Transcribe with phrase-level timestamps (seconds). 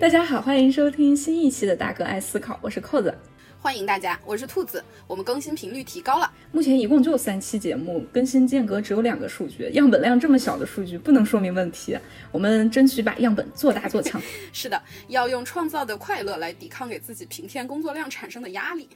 [0.00, 3.14] 大家好，欢迎收听新一期的《大哥爱思考》，我是扣子。
[3.60, 4.82] 欢迎大家，我是兔子。
[5.06, 11.98] 我们更新频率提高了，目前一共就三期节目，更新间隔只有两个数据，样本量这么小的数据不能说明问题。
[12.32, 14.18] 我们争取把样本做大做强。
[14.54, 18.88] 是的，要用创造的快乐来抵抗给自己平添工作量产生的压力。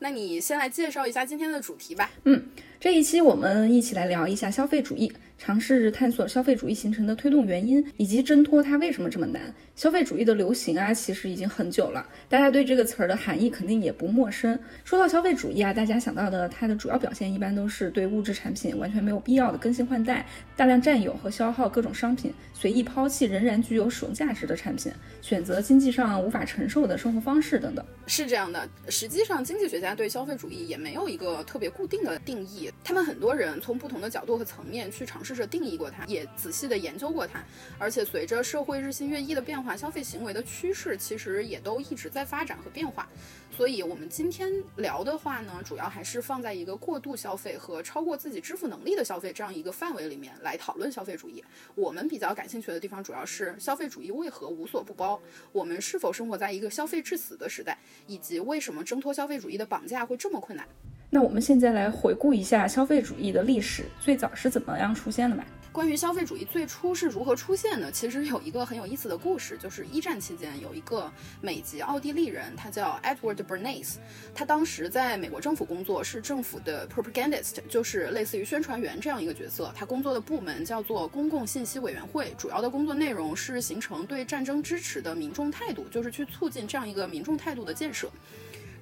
[0.00, 2.10] 那你先来介绍一下今天的主题吧。
[2.24, 2.44] 嗯，
[2.82, 5.12] 这一期我们一起来聊一下消费主义。
[5.38, 9.52] 尝试探索消费主义形成的推动原因，以及挣脱它为什么这么难。
[9.74, 14.56] 消费主义的流行啊，其实已经很久了，大家对这个词儿的含义肯定也不陌生。
[14.84, 20.24] 说到消费主义啊，大家想到的它的主要表现一般都是对物质产品完全没有必要的更新换代，
[20.56, 27.84] 大量占有和消耗各种商品，随意抛弃仍然具有使用价值的产品，选择经济上无法承受的生活方式等等。
[28.06, 35.32] 是这样的，实际上经济学家对消费主义也没有一个特别固定的定义，他们很多人从不同的角度和层面去尝试。
[35.32, 37.42] 着定义过它，也仔细的研究过它，
[37.78, 43.08] 而且随着社会日新月异的变化，消费行为的趋势其实也都一直在发展和变化。
[43.50, 51.42] 所以，我们今天聊的话呢，主要还是放在一个过度消费和超过自己支付能力的消费这样一个范围里面来讨论消费主义。
[51.74, 55.18] 我们比较感兴趣的地方，主要是消费主义为何无所不包？
[55.50, 57.78] 我们是否生活在一个消费致死的时代？
[58.06, 60.66] 以及为什么挣脱消费主义的绑架会这么困难？
[61.14, 65.44] 那我们现在来回顾一下消费主义的历史，最早是怎么样出现的吧？
[65.70, 71.12] 关于消费主义最初是如何出现的，其实有一个很有意思的故事，就是一战期间有一个
[71.42, 73.96] 美籍奥地利人，他叫 Edward Bernays，
[74.34, 79.70] 他当时在美国政府工作，是政府的 propagandist，就是类似于宣传员这样一个角色。
[79.76, 88.10] 他工作的部门叫做公共信息委员会，主要的工作内容是形成对战争支持的民众态度，就是去促进这样一个民众态度的建设。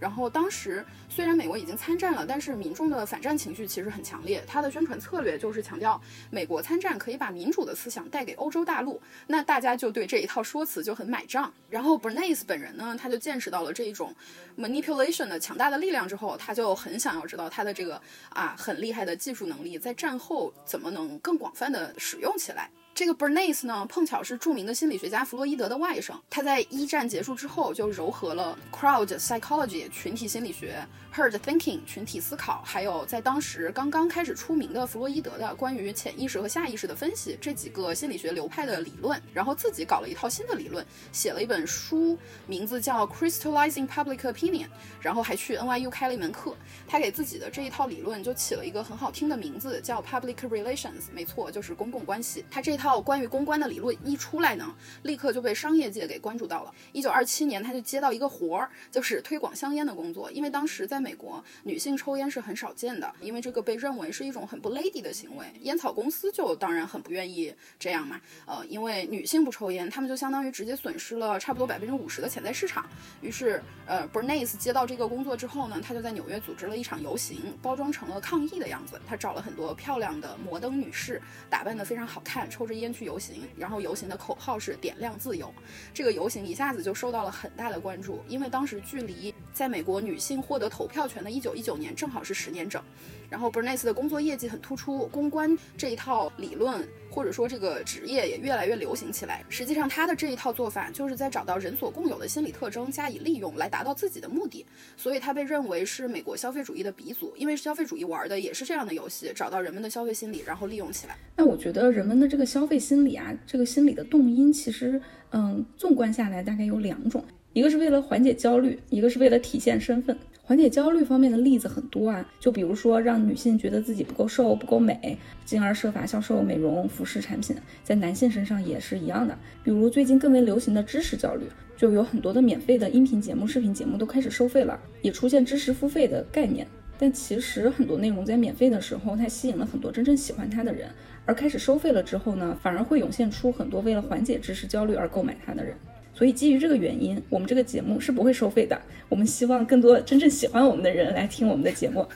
[0.01, 4.43] 然后当时虽然美国已经参战了，但是民众的反战情绪其实很强烈。
[4.47, 6.01] 他的宣传策略就是强调
[6.31, 11.53] 美国参战可以把民主的思想带给欧洲大陆，那大家就对这一套说辞就很买账。
[11.69, 14.15] 然后 Bernays 本人呢，他就见识到了这一种
[14.59, 18.01] manipulation 的强大的力量之后，他就很想要知道他的这个
[18.31, 22.71] 啊很厉害的技术能力在战后怎么能更广泛的使用起来。
[23.01, 26.13] 这个 Bernays 呢，碰巧是著名的心理学家弗洛伊德的外甥。
[26.29, 30.87] 他在一战结束之后，就糅合了 crowd psychology 群体心理学。
[31.13, 42.17] Herd thinking 群体思考，还有在当时刚刚开始出名的弗洛伊德的关于潜意识和下意识的分析这几个心理学流派的理论，然后自己搞了一套新的理论，写了一本书，
[42.47, 44.69] 名字叫 Crystallizing Public Opinion，
[45.01, 46.55] 然后还去 NYU 开了一门课。
[46.87, 52.45] 他给自己的这一套理论就起了一个很好听的名字，叫 Public Relations，没错，就是公共关系。
[52.49, 54.73] 他这套关于公关的理论一出来呢，
[55.03, 56.73] 立刻就被商业界给关注到了。
[56.93, 65.47] 一九二七年，他就接到一个活儿，就是推广香烟的工作，因为当时在美国，女性抽烟是很少见的，因为这个被认为是一种很不 lady 的行为。
[65.63, 72.87] 烟草公司就当然很不愿意这样嘛，呃，因为女性不抽烟，他们就相当于直接损失了差不多百分之五十的潜在市场。
[73.21, 79.01] 于是，呃，Bernays 接到这个工作之后呢，他就在纽约组织了一场游行，包装成了抗议的样子。
[79.07, 83.49] 他找了很多漂亮的摩登女士，打扮得非常好看，抽着烟去游行。
[83.57, 85.53] 然后游行的口号是“点亮自由”。
[85.95, 92.83] 这个游行一下子就受到了很大的关注，因为当时距离在美国女性获得投票权的一九一九年正好是十年整，
[93.29, 99.45] 然后 Bernays 的工作业绩很突出，公关这一套理论或者说这个职业也越来越流行起来。
[99.49, 104.65] 实际上，他的这一套做法就是在找到人所共有的心理特征加以利用，来达到自己的目的。
[104.97, 111.17] 所以他被认为是美国消费主义的鼻祖，因为消费主义玩的也是这样的游戏，找到人们的消费心理，然后利用起来。
[111.37, 115.01] 那我觉得人们的这个消费心理啊，这个心理的动因，其实
[115.31, 117.25] 嗯，纵观下来大概有两种。
[117.53, 120.17] 一个是为了缓解焦虑，一个是为了体现身份。
[120.43, 129.37] 缓解焦虑方面的例子很多啊，就比如说让女性觉得自己不够瘦、不够美，进而设法销售美容服饰产品，在男性身上也是一样的。
[129.63, 131.47] 比如最近更为流行的知识焦虑，
[131.77, 136.67] 就有很多的免费的音频节目、视频节目都开始收费了，也出现知识付费的概念。
[136.99, 140.89] 但其实很多内容在免费的时候，它吸引了很多真正喜欢它的人，
[141.25, 145.75] 而开始收费了之后呢，反而会涌现出很多为了缓解知识焦虑而购买它的人。
[146.21, 148.79] 所以基于这个原因，我们这个节目是不会收费的。
[149.09, 152.07] 我们希望更多真正喜欢我们的人来听我们的节目。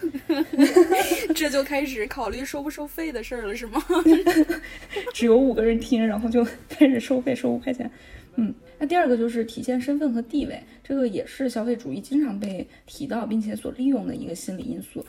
[1.35, 3.83] 这就开始考虑收不收费的事儿了，是吗？
[5.15, 7.91] 只有五个人听，然后就开始收费，收五块钱。
[8.37, 15.05] 嗯，那第二个就是体现身份和地位，这个也是消费主义经常被提到并且所利用的一个心理因素。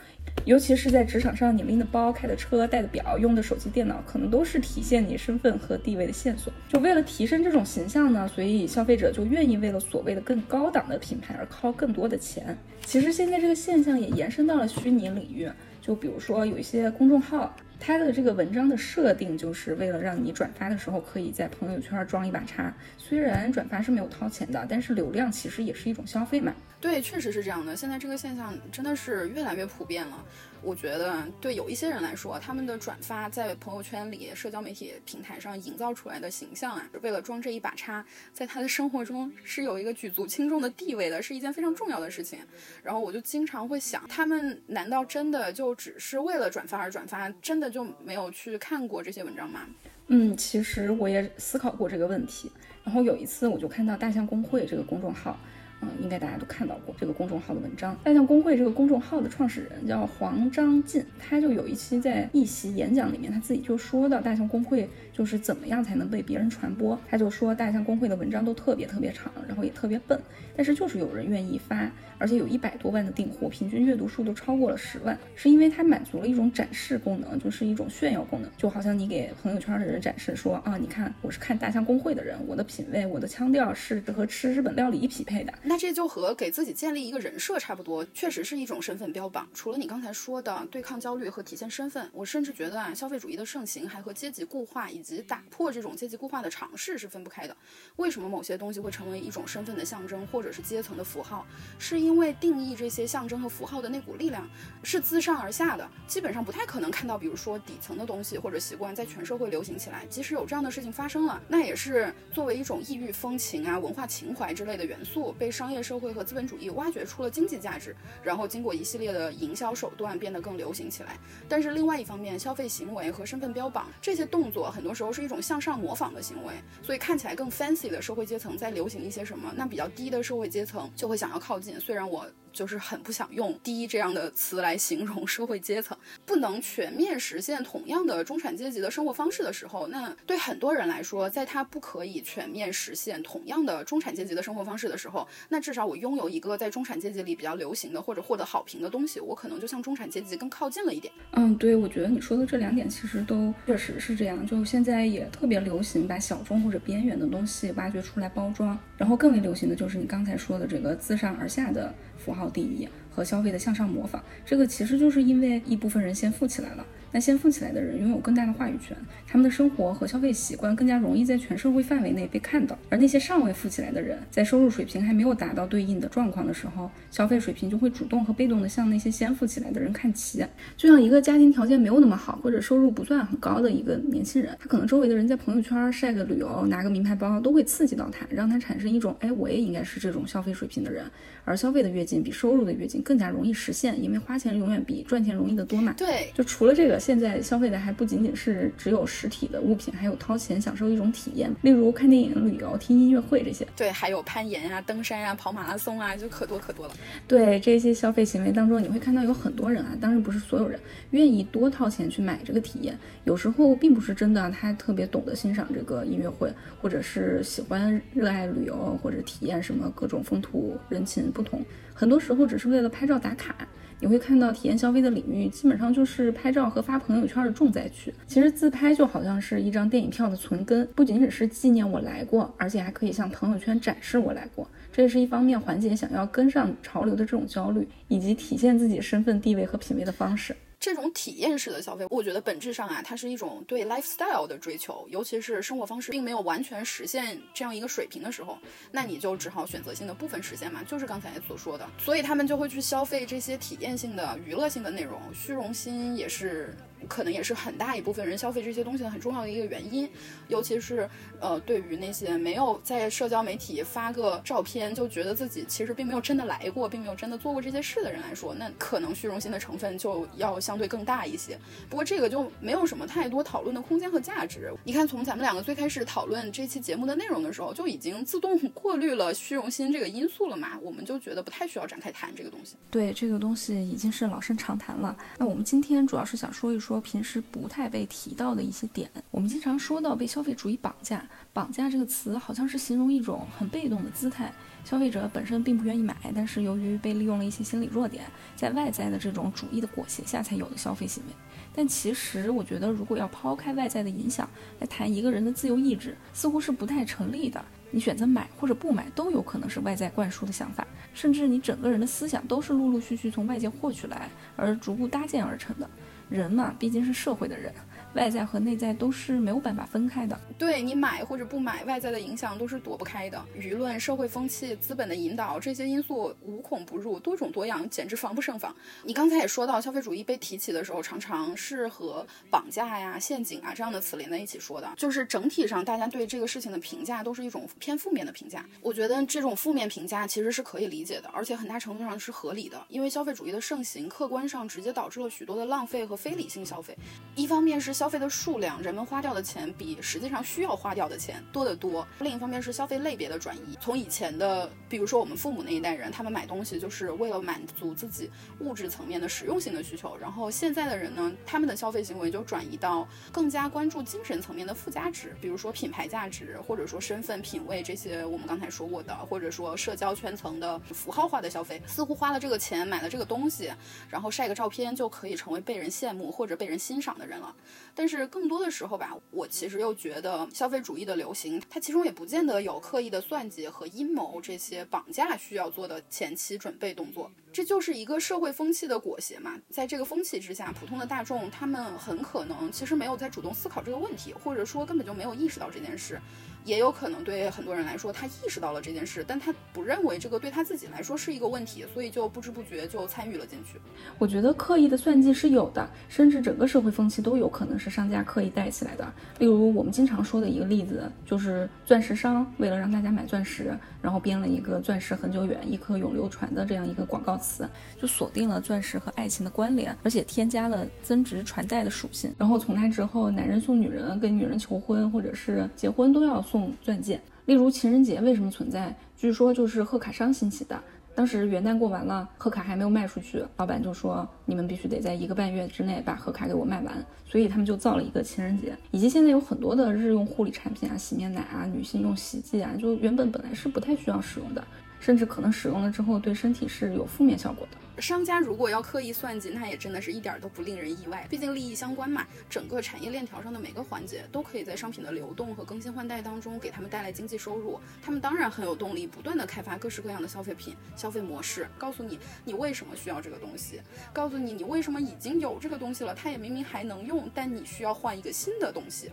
[0.45, 6.53] 尤其是在职场上，你拎的包、开的车、带的表、用的手机、电脑，可能都是体现你身份和地位的线索。
[6.69, 12.55] 就为了提升这种形象呢，所以消费者就愿意为了所谓的更高档的品牌而掏更多的钱。
[12.83, 15.49] 其实现在这个现象也延伸到了虚拟领域，
[15.81, 17.55] 就比如说有一些公众号。
[17.85, 22.73] 他的这个文章的设定就是为了让你转发的时候可以在朋友圈装一把叉。
[22.97, 26.51] 虽然转发是没有掏钱的，但是流量其实也是一种消费嘛。
[26.81, 27.75] 对，确实是这样的。
[27.75, 30.25] 现在这个现象真的是越来越普遍了。
[30.61, 38.03] 我觉得，对有一些人来说，他们的转发在朋友圈里、社交媒体平台上营造出来的形象啊，为了装这一把叉，
[38.33, 42.39] 在他的生活中是有一个举足轻重的地位的，是一件非常重要的事情。
[42.83, 49.59] 然后我就经常会想，他们难道真的就只是为了转发而转发，真的就没有去看过这些文章吗？
[50.07, 52.49] 嗯，其实我也思考过这个问题。
[52.85, 55.37] 然后有一次，我就看到大象公会这个公众号。
[55.85, 57.97] 嗯，应该大家都看到过这个公众号的文章。
[58.03, 66.99] 大象公会这个公众号的创始人叫黄章进，他就有一期在一席演讲里面，他自己就说到大象公会就是怎么样才能被别人传播。
[67.09, 70.19] 他就说大象公会的文章都特别特别长，然后也特别笨，
[70.55, 85.53] 但是就是有人愿意发，而且有一百多万的订户，平均阅读数都超过了十万，是因为它满足了一种展示功能，就是一种炫耀功能，就好像你给朋友圈的人展示说啊，你看我是看大象公会的人，我的品味、我的腔调是和吃日本料理匹配的。
[85.75, 89.45] 那这就和给自己建立一个人设差不多，确实是一种身份标榜。
[89.53, 97.53] 除了你刚才说的对抗焦虑和体现身份，我甚至觉得啊，消费主义的盛行还和阶级固化以及打破这种阶级固化的尝试是分不开的。
[97.97, 101.45] 为什么某些东西会成为一种身份的象征或者是阶层的符号？
[101.77, 104.49] 是因为定义这些象征和符号的那股力量
[104.81, 110.05] 是自上而下的，基本上不太可能看到，比如说底层的东西或者习惯在全社会流行起来。
[110.05, 116.05] 即使有这样的事情发生了，那也是作为一种异域风情啊、文化情怀之类的元素被上商业社会。
[116.15, 121.17] 和资本主义挖掘出了经济价值，然后经过一系列的营销手段变得更流行起来。
[121.49, 126.53] 但是另外一方面，消费行为和身份标榜这些动作，很多时候是一种向上模仿的行为，
[126.83, 131.77] 所以看起来更 fancy 的社会阶层在流行一些什么，那比较低的社会阶层就会想要靠近。
[131.79, 132.25] 虽然我。
[132.55, 151.13] 就是很不想用“低”这样的词来形容社会阶层，不能全面实现同样的中产阶级的生活方式的时候，那对很多人来说，在他不可以全面实现同样的中产阶级的生活方式的时候，那至少我拥有一个在中产阶级里比较流行的或者获得好评的东西，我可能就向中产阶级更靠近了一点。
[151.33, 154.47] 嗯，对，我觉得你说的这两点其实都确实是这样。
[154.47, 161.93] 就现在也特别流行把小众或者边缘的东西挖掘出来包装，然后更为流行的就是你刚才说的这个自上而下的。
[162.25, 166.83] 符号定义和消费的向上模仿，这个其实就是因为一部分人先富起来了。
[167.15, 168.93] 那先富起来的人拥有更大的话语权，
[169.25, 172.77] 他们的生活和消费习惯更加容易在全社会范围内被看到。
[172.89, 180.45] 而那些尚未富起来的人，在收入水平还没有达到对应的状况的时候，消费水平就会主动和被动的向那些先富起来的人看齐。
[180.75, 191.05] 就像一个家庭条件没有那么好，或者收入不算很高的一个年轻人，他可能周围的人在朋友圈晒个旅游、拿个名牌包，都会刺激到他，让他产生一种，哎，我也应该是这种消费水平的人。
[191.45, 195.93] 而消费的跃进比收入的跃进更加容易实现，因为花钱永远比赚钱容易得多嘛。
[195.95, 203.63] 对，就除了这个，现在消费的还不仅仅是只有实体的物品，还有掏钱享受一种体验，例如看电影、旅游、听音乐会这些。
[203.77, 206.95] 对，还有攀岩啊、登山啊、跑马拉松啊，就可多可多了。
[207.27, 210.79] 对这些消费行为当中，你会看到有很多人啊，当然不是所有人，
[211.11, 212.97] 愿意多掏钱去买这个体验。
[213.25, 221.31] 有时候并不是真的，他特别懂得欣赏这个音乐会，或者是喜欢热爱旅游或者体验什么各种风土人情。
[221.31, 223.55] 不同，很多时候只是为了拍照打卡。
[223.99, 228.13] 你会看到体验消费的领域，基本上就是拍照和发朋友圈的重灾区。
[228.27, 234.69] 其实自拍就好像是一张电影票的存根，不仅仅是纪念我来过，而且还可以向朋友圈展示我来过。
[234.91, 240.55] 这也是一方面缓解想要跟上潮流的这种焦虑，以及体现自己身份地位和品味的方式。
[240.85, 248.55] 这种体验式的消费，我觉得本质上啊，它是一种对 lifestyle 的追求，尤其是生活方式并没有完全实现这样一个水平的时候，
[248.91, 256.77] 那你就只好选择性的部分实现嘛，就是刚才所说的，所以他们就会去消费这些体验性的、娱乐性的内容，虚荣心也是。
[257.07, 260.09] 可能也是很大一部分人消费这些东西的很重要的一个原因，
[260.47, 261.09] 尤其是
[261.39, 271.57] 呃，对于那些没有在社交媒体发个照片就觉得自己其实并没有真的来过，并没有真的做过这些事的人来说，那可能虚荣心的成分就要相对更大一些。
[271.89, 274.71] 不过这个就没有什么太多讨论的空间和价值。
[274.83, 282.75] 你看，从咱们两个最开始讨论这期节目的内容的时候，就已经自动 过滤了虚荣心这个因素了嘛，我们就觉得不太需要展开谈这个东西。
[282.89, 285.15] 对，这个东西已经是老生常谈了。
[285.37, 286.94] 那我们今天主要是想说一说。
[286.95, 291.21] 说平时不太被提到的一些点，我们经常说到被消费主义绑架。
[291.51, 294.49] 绑架这个词好像是形容一种很被动的姿态，
[294.85, 298.23] 消费者本身并不愿意买，但是由于被利用了一些心理弱点，
[298.55, 301.33] 在外在的这种主义的裹挟下才有的消费行为。
[301.73, 304.49] 但其实我觉得，如果要抛开外在的影响
[304.79, 307.61] 来谈一个人的自由意志，似乎是不太成立的。
[307.91, 315.89] 你选择买或者不买，都有可能是外在灌输的想法，甚至你整个人的思想都是陆陆续续从外界获取来而逐步搭建而成的。
[316.29, 317.73] 人嘛，毕竟是社会的人。
[318.15, 323.45] 外在和内在都是没有办法分开的，对你买或者不买，外在的影响都是躲不开的。
[323.59, 328.73] 舆论、社会风气、资本的引导，这些因素无孔不入，多种多样，简直防不胜防。
[329.03, 338.65] 你刚才也说到，消费主义被提起的时候，常常是和绑架呀、陷阱啊这样的词连在一起说的，就是整体上大家对这个事情的评价都是一种偏负面的评价。
[338.81, 346.97] 我觉得这种负面评价其实是可以理解的，而且很大程度上是合理的，因为消费主义的盛行，客观上直接导致了许多的浪费和非理性消费。
[347.35, 348.79] 一方面是消消费的数量。
[348.83, 352.07] 人们花掉的钱比实际上需要花掉的钱多得多。
[352.19, 360.15] 另一方面是消费类别的转移，从以前的，比如说我们父母那一代人，他们买东西就是为了满足自己物质层面的实用性的需求。
[360.17, 371.81] 然后现在的人呢，他们的消费行为就转移到更加关注精神层面的附加值，比如说品牌价值，或者说身份品味这些我们刚才说过的，或者说社交圈层的符号化的消费。
[371.87, 373.73] 似乎花了这个钱买了这个东西，
[374.11, 377.51] 然后晒个照片就可以成为被人羡慕或者被人欣赏的人了。
[377.95, 389.57] 但是更多的时候吧，我其实又觉得消费主义的流行，它其中也不见得有刻意的算计和阴谋这些绑架需要做的前期准备动作，这就是一个社会风气的裹挟嘛。
[389.69, 396.19] 在这个风气之下，普通的大众他们很可能其实没有在主动思考这个问题，或者说根本就没有意识到这件事。
[396.65, 403.79] 也有可能对很多人来说，他意识到了这件事，但他不认为这个对他自己来说是一个问题，所以就不知不觉就参与了进去。
[404.17, 409.13] 我觉得刻意的算计是有的，甚至整个社会风气都有可能是商家刻意带起来的。
[409.37, 417.69] 例如我们经常说的一个例子，就是钻石商为了让大家买钻石，然后编了一个“钻石恒久远，一颗永流传”的这样一个广告词，
[418.01, 422.33] 就锁定了钻石和爱情的关联，而且添加了增值传代的属性。
[422.39, 426.43] 然后从那之后，男人送女人，跟女人求婚或者是结婚都要。
[426.55, 428.95] 送钻戒，例如情人节为什么存在？
[429.17, 430.81] 据说就是贺卡商兴起的。
[431.13, 438.73] 当时元旦过完了，贺卡还没有卖出去，老板就说你们必须得在一个半月之内把贺卡给我卖完，所以他们就造了一个情人节。
[438.91, 444.63] 以及现在有很多的日用护理产品啊，洗面奶啊，女性用洗剂啊，就原本本来是不太需要使用的，
[445.05, 448.01] 甚至可能使用了之后对身体是有负面效果的。
[448.01, 451.27] 商家如果要刻意算计，那也真的是一点都不令人意外。
[451.29, 457.79] 毕竟利益相关嘛，整个产业链条上的每个环节都可以在商品的流动和更新换代当中给他们带来经济收入。
[458.01, 463.79] 他们当然很有动力，不断的开发各式各样的消费品、消费模式，告诉你你为什么需要这个东西，
[464.11, 469.11] 告诉你你为什么已经有这个东西了，它也明明还能用，但你需要换一个新的东西。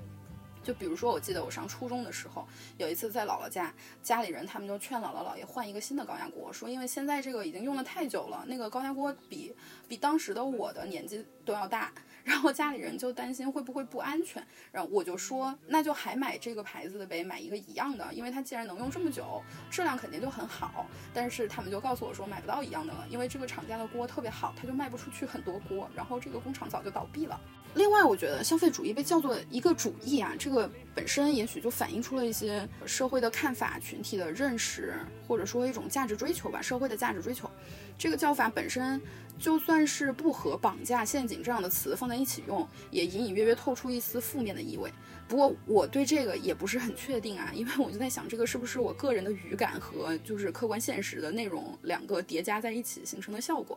[0.63, 2.47] 就比如说，我记得我上初中的时候，
[2.79, 9.55] 有一次在姥姥家，家里人他们就劝姥姥姥爷换一个新的高压锅，说因为现在这个已经用了太久了，那个高压锅比
[9.89, 11.93] 比当时的我的年纪都要大。
[12.25, 20.87] 然后家里人就担心会不会不安全，然后我就说那就还买这个牌子的呗，买一个一样的，因为它既然能用这么久，质量肯定就很好。
[21.13, 27.41] 但是他们就告诉我说买不到一样的了，因为这个厂家的锅特别好，它就卖不出去很多锅，然后这个工厂早就倒闭了。
[27.75, 34.95] 另外，我觉得消费主义被叫做一个主义啊，这个本身也许就反映出了一些社会的看法、群体的认识，
[35.27, 37.51] 或者说一种价值追求吧，社会的价值追求。
[37.99, 39.01] 这个叫法本身。
[39.39, 44.93] 就算是不和绑架、陷阱这样的词放在一起用，也隐隐约约透出一丝负面的意味。
[45.27, 53.77] 不过我对这个也不是很确定啊，因为我就在想，这个是不是我个人的语感和就是客观现实的内容两个叠加在一起形成的效果。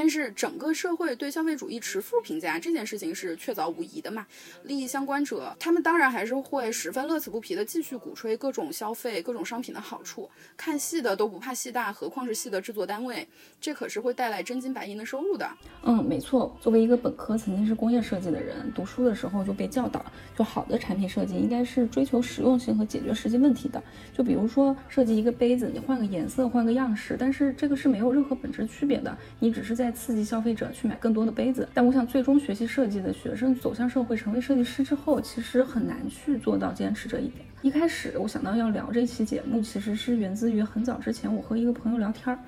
[0.00, 4.26] 但是整个社会对消费主义持负评价这件事情是确凿无疑的嘛？
[4.64, 10.30] 利益相关者他们当然还是会十分乐此不疲的继续鼓吹各种消费、各种商品的好处。
[10.56, 13.28] 看戏的都不怕戏大，何况是戏的制作单位？
[13.60, 15.46] 这可是会带来真金白银的收入的。
[15.82, 16.56] 嗯，没错。
[16.62, 20.02] 作为一个本科曾经是工业设计的人，读书的时候就被教导，
[20.34, 23.82] 就好的产品设计应该是追求实用性和解决实际问题的。
[24.16, 37.44] 就比如说设计一个杯子，你换个颜色、换个样式，但是这个是没有任何本质区别的，你只是在刺激消费者去买更多的杯子，但我想最终学习设计的学生走向社会成为设计师之后，其实很难去做到坚持这一点。
[37.62, 42.38] 一开始我想到要聊这期节目，其实是源自于很早之前我和一个朋友聊天儿，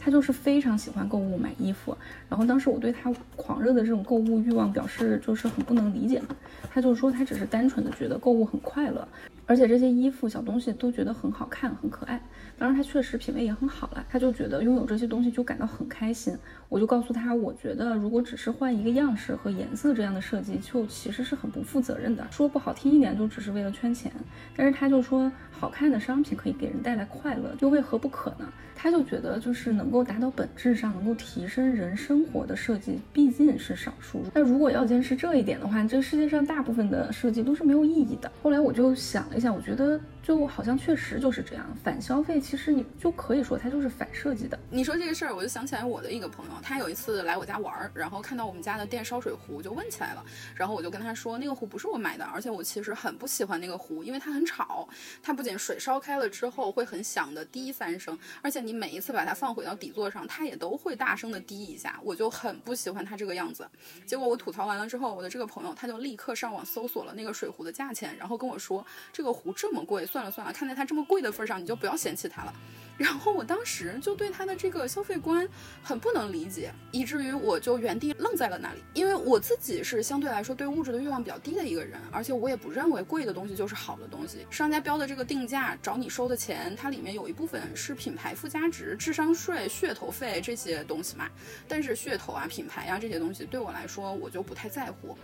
[0.00, 1.94] 他就是非常喜欢购物买衣服，
[2.28, 6.28] 然后当时我对他狂热的这种购物欲望表示就是很不能理解嘛，
[6.70, 9.06] 他就说他只是单纯的觉得购物很快乐，
[9.44, 12.20] 而且这些衣服小东西都觉得很好看很可爱。
[12.58, 16.36] 当然，他确实品味也很好了，他就觉得拥有这些东西就感到很开心。
[16.68, 22.26] 我就告诉他，我觉得如果只是换一个样式和颜色这样的设计，就其实是很不负责任的。
[22.30, 24.12] 说不好听一点，就只是为了圈钱。
[24.54, 28.46] 但是他就说，好看的商品可以给人带来快乐，又为何不可呢？
[28.76, 34.22] 他就觉得，就是能能够达到本质上能够提升人生活的设计，毕竟是少数。
[34.32, 38.30] 那如果要坚持这一点的话，这世界上大部分的设计都是没有意义的。
[38.40, 41.66] 后来我就想了一下，我觉得就好像确实就是这样。
[41.82, 44.58] 反消费其实你就可以说它就是反设计的。
[44.70, 50.24] 你说这个事儿，我就想起来我的一个朋友，他有一次来我家玩儿，然后看到我们家的电烧水壶，就问起来了。
[50.54, 54.88] 然后我就跟他说，那个壶不是我买的，而且我其实很不喜欢那个壶，因为它很吵。
[55.22, 61.98] 它不仅水烧开了之后会很响的滴三声，而且你每一次把它放回到底座上，它也都会大声的滴一下。
[62.02, 63.68] 我就很不喜欢它这个样子。
[64.06, 72.52] 结果我吐槽完了之后，我的这个朋友他就立刻上网搜索了那个水壶的价钱，然后跟我说这个壶这么贵，算算了算了，看在它这么贵的份上，你就不要嫌弃它了。
[72.98, 75.48] 然后我当时就对他的这个消费观
[75.82, 78.84] 很不能理解，以至于我就原地愣在了那里。
[78.92, 84.46] 因为我自己是相对来说对物质的欲望比较低的一个人，而且我也不认为贵的东西就是好的东西。
[84.50, 91.26] 商家标的这个定价找你收的钱，它里面有一部分是品牌附加值、智商税、噱头费这些东西嘛。
[91.66, 95.16] 但是噱头啊、品牌啊这些东西对我来说，我就不太在乎。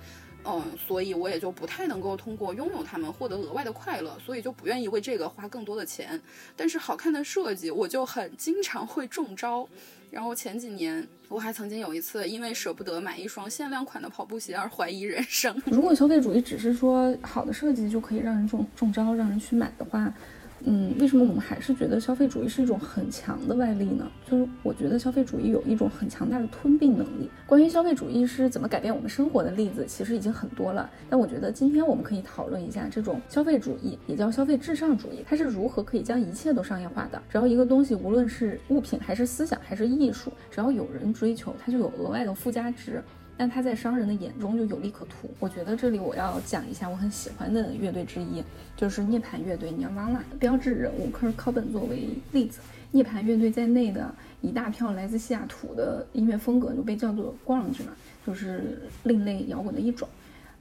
[0.48, 6.20] 嗯，所以我也就不太能够通过拥有它们获得额外的快乐，所以就不愿意为这个花更多的钱。
[6.56, 9.68] 但是好看的设计，我就很经常会中招。
[10.10, 15.60] 然后前几年我还曾经有一次，因为舍不得买一双限量款的跑步鞋而怀疑人生。
[15.66, 20.14] 如果消费主义只是说好的设计就可以让人中中招，让人去买的话。
[20.64, 24.10] 嗯，为什么我们还是觉得消费主义是一种很强的外力呢？
[24.28, 27.30] 就是我觉得消费主义有一种很强大的吞并能力。
[27.46, 30.90] 关于消费主义是怎么改变我们生活的例子，其实已经很多了。
[31.08, 37.22] 但我觉得今天我们可以讨论一下这种消费主义，也叫消费至上主义，它是如何可以将一切都商业化的。
[37.28, 43.02] 只要一个东西，无论是物品还是思想还是艺术，只要有人追求，它就有额外的附加值。
[43.36, 45.28] 但他在商人的眼中就有利可图。
[45.38, 48.42] 我觉得这里我要讲一下我很喜欢的乐队之一，
[48.76, 52.60] 就是涅槃乐队 Nirvana 的标志人物科尔考本作为例子。
[52.92, 57.92] 涅槃乐队在内的一大票来自西雅图的音乐风格就被叫做 grunge 嘛，
[58.26, 60.08] 就是另类摇滚的一种，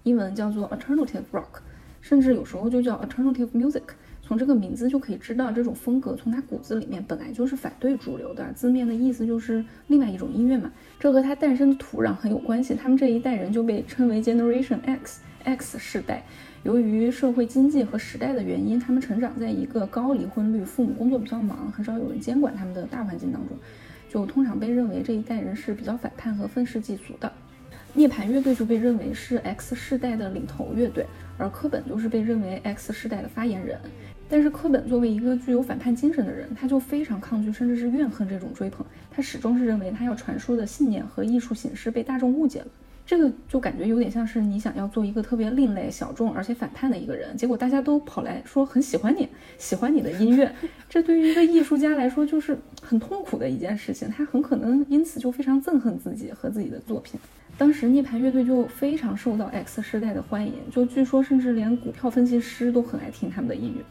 [0.04, 1.62] 英文叫做 alternative rock，
[2.02, 3.84] 甚至有时候就叫 alternative music。
[4.28, 10.72] 从这个名字就可以知道，这种风格从它骨子里面本来就是反对主流的，字面的意思就是另外一种音乐嘛。
[11.00, 12.74] 这和它诞生的土壤很有关系。
[12.74, 16.24] 他们这一代人就被称为 Generation X X 世代。
[16.64, 23.56] 由于社会经济和时代的原因，他们成长在一个高离婚率、父母工作比较忙、很少有人监管他们的大环境当中，
[24.10, 27.32] 就通常被认为这一代人是比较反叛和愤世嫉俗的。
[27.94, 31.06] 涅槃乐队就被认为是 X 世代的领头乐队，
[31.38, 33.80] 而科本就是被认为 X 世代的发言人。
[34.28, 38.86] 但是科本作为一个具有反叛精神的人，他就非常抗拒，甚至是怨恨这种追捧。
[39.12, 42.68] 他始终是认为他要传输的信念和艺术形式被大众误解了。
[43.06, 50.52] 这个就感觉有点像是你想要做一个特别另类、小众而且反叛的一个人，结果大家都跑来说很喜欢你，喜欢你的音乐。
[50.90, 57.20] 这对于一个艺术家来说就是很痛苦的一件事情，他很可能因此就非常憎恨自己和自己的作品。
[57.60, 63.84] 当时涅槃乐队就非常受到 X 世代的欢迎，就据说甚至连股票分析师都很爱听他们的音乐。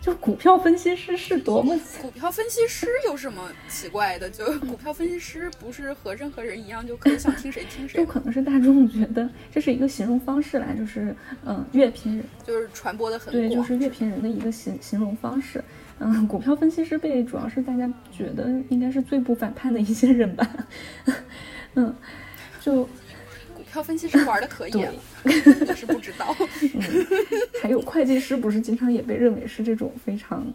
[0.00, 1.76] 就股票分析师是多么？
[2.00, 4.30] 股票分析师有什么奇怪的？
[4.30, 7.98] 就股票分析师不是和任何人一样，就可以想听谁听谁。
[8.04, 15.62] 就可能是大众觉得这是一个形容方式来，就是嗯，乐评人，就是传播的很对，就是乐评人的一个形形容方式。
[15.98, 20.48] 嗯，股票分析师被主要是大家觉得应该是最不反叛的一些人吧。
[21.74, 21.94] 嗯，
[22.60, 22.88] 就。
[23.76, 24.72] 票分析师玩的可以，
[25.24, 26.34] 我是不知道。
[27.60, 30.46] 还有会计师，不是经常也被认为是这种非常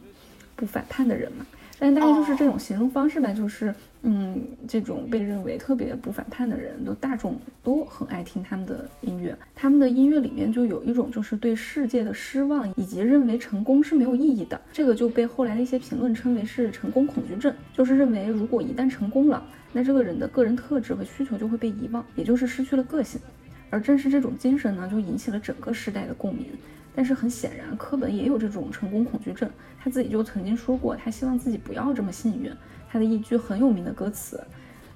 [0.56, 1.46] 不反叛的人嘛？
[1.78, 3.72] 但大概就是这种形容方式吧，就是
[4.04, 9.38] 嗯，这种被认为特别不反叛的人，都大众都很爱听他们的音乐。
[9.54, 14.60] 他们的音乐里面就有一种就是对世界的失望，以及认为成功是没有意义的。
[14.74, 19.44] 这个就被后来的一些评论称为是成功恐惧症，就是认为如果一旦成功了。
[19.72, 23.22] 那这个人的个人特质和需求就会被遗忘，也就是失去了个性。
[23.70, 26.48] 而正是这种精神呢，就引起了整个时代的共鸣。
[26.94, 29.50] 但是很显然，科本也有这种成功恐惧症。
[29.80, 32.52] 他自己就曾经说过，他希望自己不要这么幸运。
[32.92, 34.44] 他的一句很有名的歌词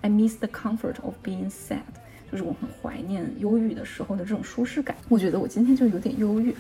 [0.02, 1.80] ：“I miss the comfort of being sad”，
[2.30, 4.98] 就是我很怀念忧郁的时候的这种舒适感。
[5.08, 6.54] 我觉得我今天就有点忧郁。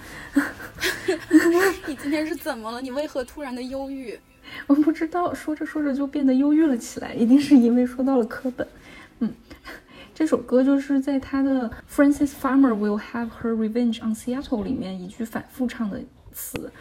[1.88, 2.82] 你今天是怎么了？
[2.82, 4.17] 你为何突然的忧郁？
[4.67, 8.65] 我不知道，说着说着就变得忧郁了起来，一定是因为说到了课本。
[9.19, 9.34] 嗯，
[10.13, 16.00] 这首歌就是在他的 Francis Farmer will have her revenge on Seattle 里面一句反复唱的
[16.32, 16.71] 词。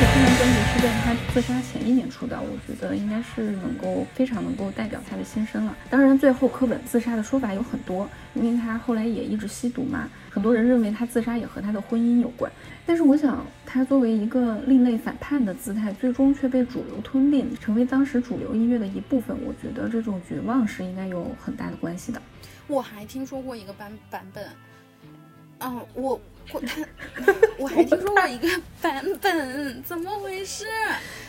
[0.00, 5.76] 而且这张专辑是在他自杀前一年出的，我觉得应该是能够非常能够代表他的心声了。
[5.90, 12.50] 当然，最后柯本自杀的说法有很多，因为他后来也一直吸毒嘛，很多人认为他自杀也和他的婚姻有关。
[12.86, 22.22] 但是我想，他作为一个另类反叛的姿态，最终却被主流吞并，成为当时主流音乐的一部分，我觉得这种绝望是应该有很大的关系的。
[22.68, 24.48] 我还听说过一个版版本，
[25.58, 26.18] 嗯，我。
[26.52, 26.82] 我他，
[27.58, 28.48] 我还听说过一个
[28.80, 30.66] 版本，怎么回事？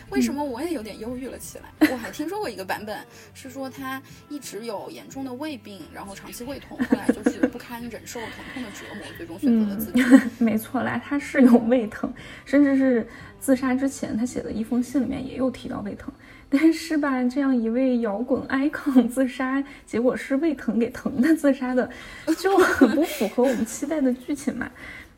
[0.10, 1.88] 为什么我也有点忧郁了起来？
[1.90, 2.98] 我还听说过一个版本，
[3.34, 10.30] 是说他一直有严重的胃病，然后长期胃痛，后来就是不堪忍受疼痛的折磨，最终选择了自杀。
[10.44, 13.08] 没错啦，他是有胃疼，甚至是
[13.40, 16.14] 自杀之前，他写的一封信里面也有提到胃疼。
[16.54, 21.90] 但是吧，这样一位摇滚 icon 自杀，结果是胃疼给疼的自杀的，
[22.38, 24.70] 就很不符合我们期待的剧情嘛。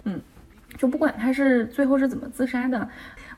[0.06, 0.22] 嗯，
[0.78, 2.90] 就不管他是最后是怎么自杀的，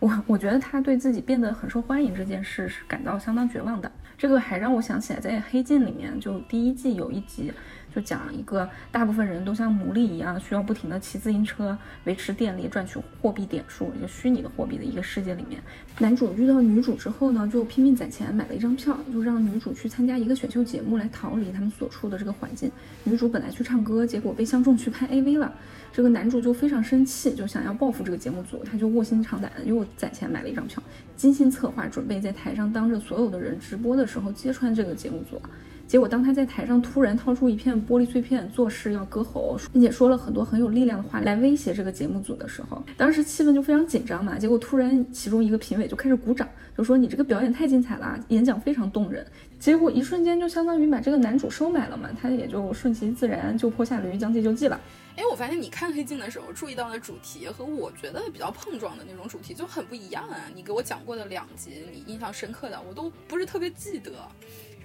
[0.06, 3.92] 我我觉得他对自己变得很受欢迎这件事是感到相当绝望的。
[4.16, 7.52] 这个还让我想起来，在《黑镜》里面，就第一季有一集。
[7.96, 15.62] 就讲一个大部分人都像奴隶一样，需要不停的骑自行车维持电力，赚取货币点数，一个虚拟的货币的一个世界里面，
[16.00, 22.70] 男主遇到女主之后呢，就拼命攒钱买了一张票，就让女主去参加一个选秀节目来逃离他们所处的这个环境。
[23.06, 25.56] 女主本来去唱歌，结果被相中去拍 AV 了，
[25.94, 30.82] 这个男主就非常生气，就想要报复这个节目组，他就卧薪尝胆，又攒钱买了一张票，
[31.16, 35.42] 精心策划，准备在台上当着所有的人直播的时候揭穿这个节目组。
[35.88, 44.36] 结果，当他在台上突然掏出一片玻璃碎片，作势要割喉，并且说了很多很有力量的话来威胁这个节目组的时候，当时气氛就非常紧张嘛。
[44.36, 49.24] 结果突然，其中一个评委就开始鼓掌，就说：“你这个表演太精彩了，演讲非常动人。”
[49.60, 54.82] 结果一瞬间就相当于把这个男主收买了嘛，他也就顺其自然，就坡下驴，将计就计了。
[55.18, 60.50] 哎，我发现你看黑镜的时候注意到的主题和我觉得比较碰撞的那种主题就很不一样啊。
[60.54, 64.12] 你给我讲过的两集，你印象深刻的我都不是特别记得。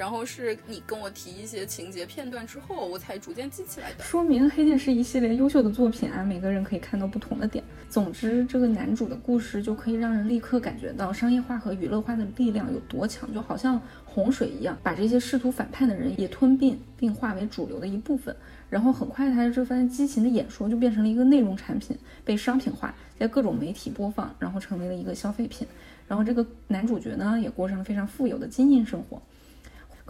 [0.01, 4.03] 然后是你跟我提一些情节片段之后，我才逐渐记起来的。
[4.03, 7.63] 说明《黑镜》是一系列优秀的作品啊，每个人可以看到不同的点。
[7.91, 18.35] 总之，这个男主的故事就可以让人立刻感觉到商业化和娱乐化的力量有多强，就好像洪水一样，把这些试图反叛的人也吞并并化为主流的一部分。
[18.71, 25.69] 然后很快，他的这番激情的演说就变成了一个内容产品，被商品化，在各种媒体播放，然后成为了一个消费品。
[26.09, 29.21] 然后这个男主角呢，也过上了非常富有的精英生活。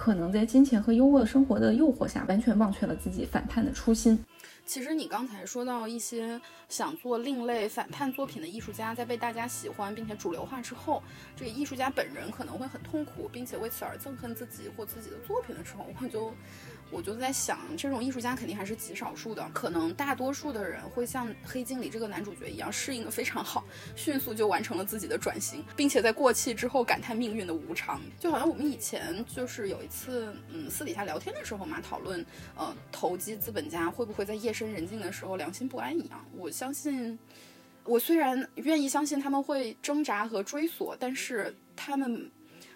[0.00, 4.18] 可能在金钱和优渥生活的诱惑下，完全忘却了自己反叛的初心。
[4.64, 11.02] 其实你刚才说到一些想做另类反叛作品的艺术家，在被大家喜欢并且主流化之后，
[11.36, 16.32] 这个艺术家本人可能会很痛苦，并且为此而憎恨自己或自己的作品的时候，我就。
[16.90, 28.00] 我就在想，这种艺术家肯定还是极少数的，可能大多数的人会像《黑镜》里这个男主角一样，适应的非常好，迅速就完成了自己的转型，并且在过气之后感叹命运的无常。
[28.18, 32.24] 就好像我们以前就是有一次，嗯，私底下聊天的时候嘛，讨论，
[32.56, 36.24] 呃，投机资本家会不会在夜深人静的时候良心不安一样。
[36.36, 37.18] 我相信，
[37.84, 42.30] 我虽然愿意相信他们会挣扎和追索，但是他们。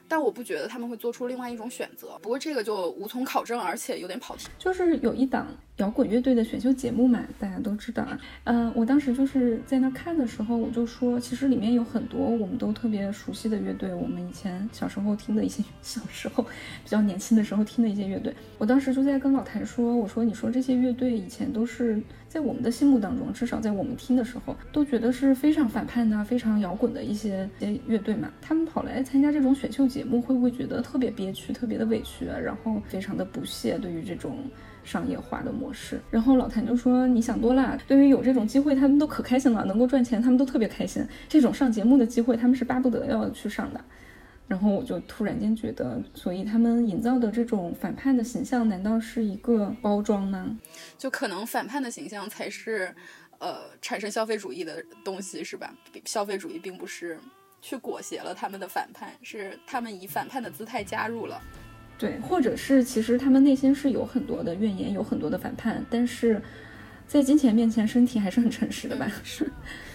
[0.09, 2.19] 但我不觉得他们会做出另外一种选择。
[2.23, 4.49] 不过这个就无从考证，而且有点跑题。
[4.59, 8.19] 就是有一档摇滚乐队的选秀节目嘛，大家都知道啊。
[8.45, 18.35] 嗯，我当时就是在那看的时候，我就说，其实里面有很多我们都特别熟悉的乐队，我们以前小时候听的一些，小时候比较年轻的时候听的一些乐队。
[18.59, 22.03] 我当时就在跟老谭说，我说，你说这些乐队以前都是。
[22.35, 27.49] 在我们的心目当中，至少在我们听的时候，都觉得是非常反叛的、非常摇滚的一些
[27.87, 28.29] 乐队嘛。
[28.43, 34.39] 他们跑来参加这种选秀节目，会不会觉得特别憋屈、特别的委屈，然后非常的不屑对于这种
[34.83, 36.01] 商业化的模式？
[36.11, 41.07] 然后老谭就说：“你想多了，对于有这种机会，他们都可开心了，能够赚钱，他们都特别开心。
[41.29, 43.81] 这种上节目的机会，他们是巴不得要去上的。”
[44.47, 50.59] 然后我就突然间觉得，所以他们营造的这种反叛的形象，难道是一个包装吗？
[50.99, 52.95] 就可能反叛的形象才是，
[53.39, 55.75] 呃，产生消费主义的东西，是吧？
[56.05, 57.19] 消费主义并不是
[57.63, 61.41] 去裹挟了他们的反叛，是他们以反叛的姿态加入了。
[61.97, 66.43] 对，或者是其实他们内心是有很多的怨言，有很多的反叛，但是
[67.07, 69.11] 在金钱面前，身体还是很诚实的吧？
[69.25, 69.51] 是，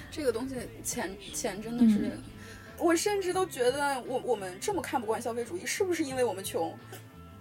[0.10, 2.10] 这个东西，钱钱真的是。
[2.80, 6.74] 我甚至都觉得，我我们这么看不惯消费主义，是不是因为我们穷？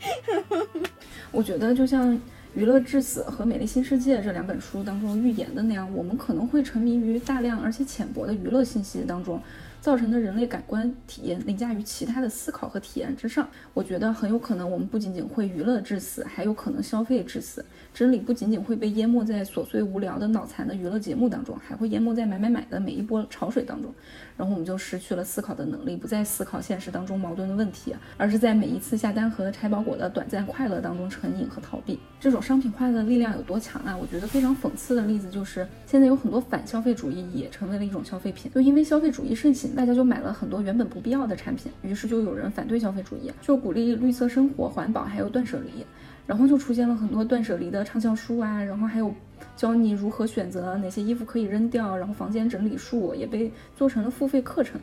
[1.32, 2.14] 我觉得就像
[2.54, 9.42] 《娱乐至死》和《美丽新世界》这两本书当中预言的那样，我们可能会沉迷于大量而且浅薄的娱乐信息当中，
[9.80, 13.48] 造成的人类感官体验凌驾于其他的思考和体验之上。
[13.74, 17.64] 我觉得很有可能我们不仅仅会娱乐至死，还有可能消费致死。
[17.92, 23.92] 真理不仅仅会被淹没在琐碎无聊的脑残的娱乐节目当中，还会淹没在买买买的每一波潮水当中。
[24.38, 31.98] 然后我们就失去了思考的能力，不再思考现实当中矛盾的问题，而是在每一次下单和拆包裹的短暂快乐当中成瘾和逃避。
[32.20, 33.96] 这种商品化的力量有多强啊？
[34.00, 45.84] 我觉得非常讽刺的例子就是，现在有很多反消费主义也成为了一种消费品，就因为消费主义盛行，大家就买了很多原本不必要的产品，于是就有人反对消费主义，就鼓励绿色生活、环保，还有断舍离。
[46.26, 49.14] 然后就出现了很多断舍离的畅销书啊，然后还有
[49.58, 54.80] 教你如何选择哪些衣服可以扔掉，然后房间整理术也被做成了付费课程，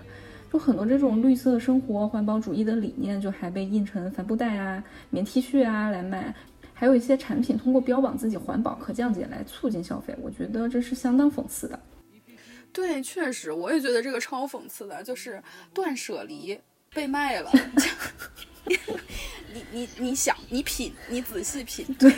[0.51, 6.35] 就很多这种绿色生活、环保主义的理念就还被印成帆布袋啊、棉 T 恤啊来卖，
[6.73, 11.79] 还有一些产品通过标榜自己环保、可降解来促进消费，我觉得这是相当讽刺的。
[12.73, 15.41] 对，确实，我也觉得这个超讽刺的，就是
[15.73, 16.59] 断舍离
[16.93, 17.49] 被卖了。
[19.53, 22.11] 你你你想，你品，你仔细品，对，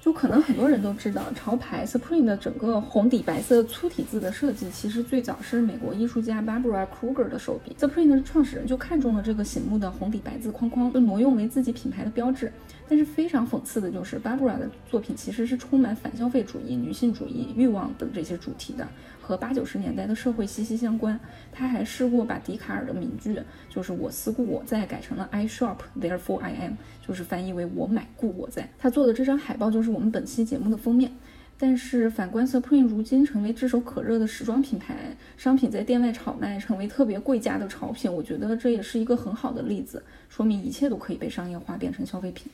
[0.00, 7.76] 就可能很多人都知道，潮牌 Supreme 的整个红底白色粗体字的设计，其实最早是美国艺术家 Barbara Kruger 的手笔。
[7.78, 12.50] Supreme 的创始人就看中了这个醒目的红底白字框框，就挪用为自己品牌的标志。
[12.90, 18.84] 但是非常讽刺的就是，Barbara 的作品其实是充满反消费主义、女性主义、欲望等这些主题的。
[19.20, 21.18] 和八九十年代的社会息息相关。
[21.52, 26.72] 他还试过把笛卡尔的名句“就是我思故我在”改成了 “I shop therefore I am”，
[27.06, 28.68] 就是翻译为“我买故我在”。
[28.76, 31.12] 他做的这张海报就是我们本期节目的封面。
[31.56, 42.50] 但是反观 Supreme 如今成为炙手可热的时装品牌，商品在店外炒卖，成为特别贵价的潮品，我觉得这也是一个很好的例子，说明一切都可以被商业化，变成消费品。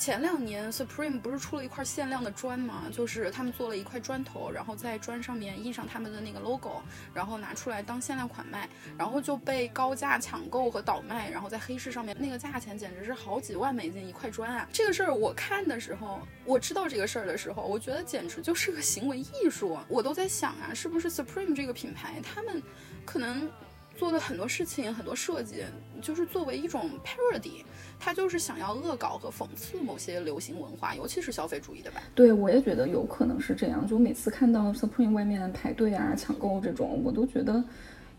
[0.00, 2.84] 前两年，Supreme 不是出了一块限量的砖吗？
[2.90, 6.80] 就是他们做了一块砖头，然后在砖上面印上他们的那个 logo，
[7.12, 14.66] 然后拿出来当限量款卖，然后就被高价抢购和倒卖，然后在黑市上面那个价钱简直是好几万美金一块砖啊！
[14.72, 19.76] 这个事儿我看的时候，我知道这个事儿的时候，我觉得简直就是个行为艺术。
[19.86, 22.62] 我都在想啊，是不是 Supreme 这个品牌，他们
[23.04, 23.50] 可能
[23.98, 25.62] 做的很多事情、很多设计，
[26.00, 27.64] 就是作为一种 parody。
[28.00, 32.02] 他就是想要恶搞和讽刺某些流行文化，尤其是消费主义的吧？
[32.14, 33.86] 对，我也觉得有可能是这样。
[33.86, 37.62] 就每次看到 Supreme 外面排队啊、抢购这种，我都觉得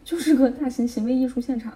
[0.05, 1.75] 就是个大型行为艺术现场。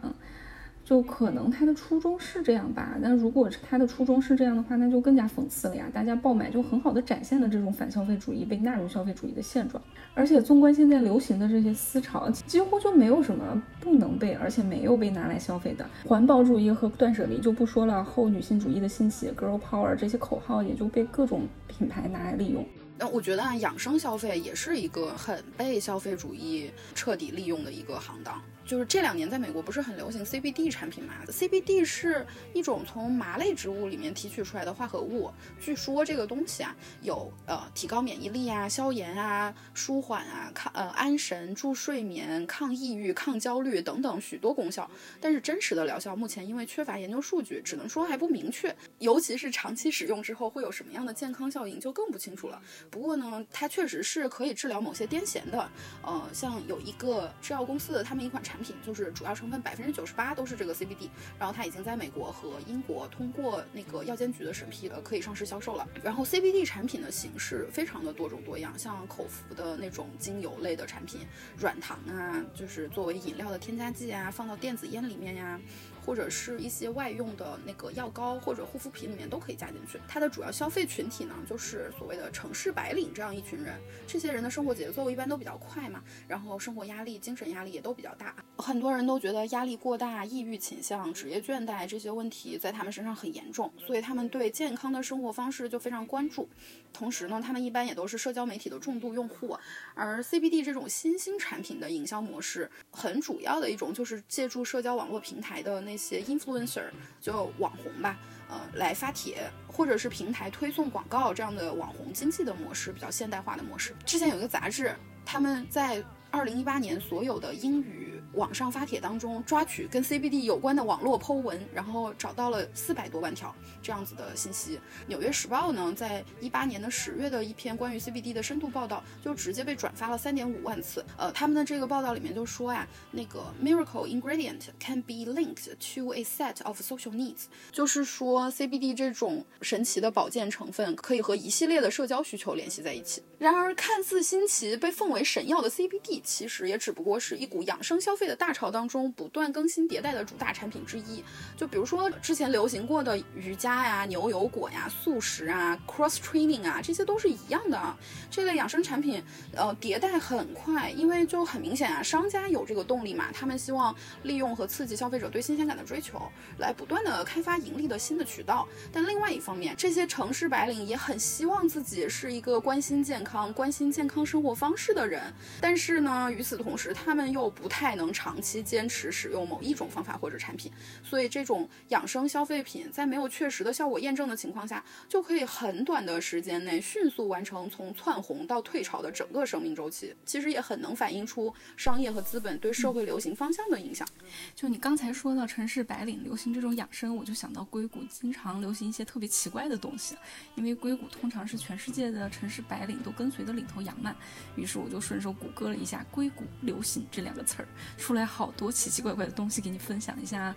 [0.86, 5.90] 就可能他的初衷是这样吧，但如果他的初衷是这样的话，那就更加讽刺了呀！
[5.92, 9.84] 大家爆买就很好的展现了这种反消费主义被纳入消费主义的现状。
[10.14, 15.84] 而且纵观现在流行的这些思潮，几乎就没有什么不能被而且没有被拿来消费的。
[16.06, 22.64] 环保主义和断舍离就不说了，后女性主义的兴起，girl power 这些口号也就被各种品牌拿来利用。
[23.00, 28.40] 那我觉得啊，养生消费也是一个很被消费主义彻底利用的一个行当。
[28.66, 35.32] 就是这两年在美国不是很流行 CBD 产品嘛？CBD 是一种从麻类植物里面提取出来的化合物。
[35.62, 44.90] 据说这个东西啊，有呃提高免疫力啊、消炎啊、舒缓啊、抗呃安神、助睡眠、抗抑郁、抗焦虑等等许多功效。
[45.22, 48.76] 但是真实的疗效目前因为缺乏研究数据，只能说还不明确。
[48.98, 52.60] 尤其是长期使用之后会有什么样的健康效应，就更不清楚了。
[52.90, 55.70] 不过呢，它确实是可以治疗某些癫痫的。
[56.02, 58.55] 呃，像有一个制药公司的他们一款产。
[58.56, 65.86] 产品就是主要成分百分之九十八都是这个 CBD，然后它已经在美国和英国通过那个药监局的审批了，可以上市销售了。
[66.02, 71.20] 然后 CBD 产品的形式非常的多种多样，像口服的那种精油类的产品，
[71.58, 75.60] 软糖啊，就是作为饮料的添加剂啊，放到电子烟里面呀。
[76.06, 80.00] 或者是一些外用的那个药膏或者护肤品里面都可以加进去。
[80.08, 83.76] 它的主要消费群体呢，就是所谓的城市白领这样一群人。
[84.06, 88.36] 这些人的生活节奏一般都比较快嘛，然后生活压力、精神压力也都比较大。
[88.58, 96.48] 很多人都觉得压力过大、抑郁倾向、职业倦怠这些问题在他们身上很严重，所以他们对健康的生活方式就非常关注。
[96.94, 99.58] 同时呢，他们一般也都是社交媒体的重度用户。
[99.96, 105.95] 而 CBD 这种新兴产品的营销模式，很主要的一种就是借助社交网络平台的那。
[105.96, 106.84] 一些 influencer
[107.22, 108.18] 就网红吧，
[108.50, 113.96] 呃，来发帖或者是平台推送广告这样的网红经济的模式，比较现代化的模式。
[114.06, 114.94] 之前有一个杂志，
[115.26, 118.15] 他们在二零一八年所有的英语。
[118.36, 124.80] 网上发帖当中抓取跟 CBD 有关的网络 Po 文，然后找到了四百多万条这样子的信息。
[125.08, 131.04] 纽约时报呢，在一八年的十月的一篇关于 CBD 的深度报道，就直接被转发了三点五万次。
[131.18, 143.24] 呃，他们的这个报道里面就说呀，那个 miracle ingredient can be linked to a set of social needs，就是说 CBD 这种神奇的保健成分可以和一系列的社交需求联系在一起。
[143.40, 148.25] 然而，看似新奇、被奉为神药的 CBD，其实也只不过是一股养生消费。
[148.28, 151.24] 的大潮当中不断更新迭代的主打产品之一。
[151.58, 157.98] 就比如说之前流行过的瑜伽呀、牛油果呀、素食啊、cross training 啊，这些都是一样的啊。
[158.30, 159.24] 这类养生产品，
[159.56, 166.22] 呃，迭代很快，因为就很明显啊，商家有这个动力嘛，他们希望利用和刺激消费者对新鲜感的追求，
[166.58, 168.68] 来不断的开发盈利的新的渠道。
[168.92, 175.22] 但另外一方面，这些城市白领也很希望自己是一个关心健康、关心健康生活方式的人，
[175.62, 180.72] 但是呢，与此同时，他们又不太能长期坚持使用某一种方法或者产品，
[181.04, 190.16] 所以这种养生消费品在没有确实的效果验证的情况下，就可以很短的时间内迅速完成从窜红到退潮的整个生命周期。
[190.26, 194.08] 其实也很能反映出商业和资本对社会流行方向的影响。
[194.56, 200.16] 就你刚才说到城市白领流行这种养生，我就想到硅谷经常流行一些特别奇怪的东西，
[200.56, 204.16] 因为硅谷通常是全世界的城市白领都跟随的领头羊嘛。
[204.56, 207.68] 于是我就顺手谷歌了一下“硅谷流行”这两个词儿，
[208.06, 210.54] 出来好多奇奇怪怪的东西给你分享一下。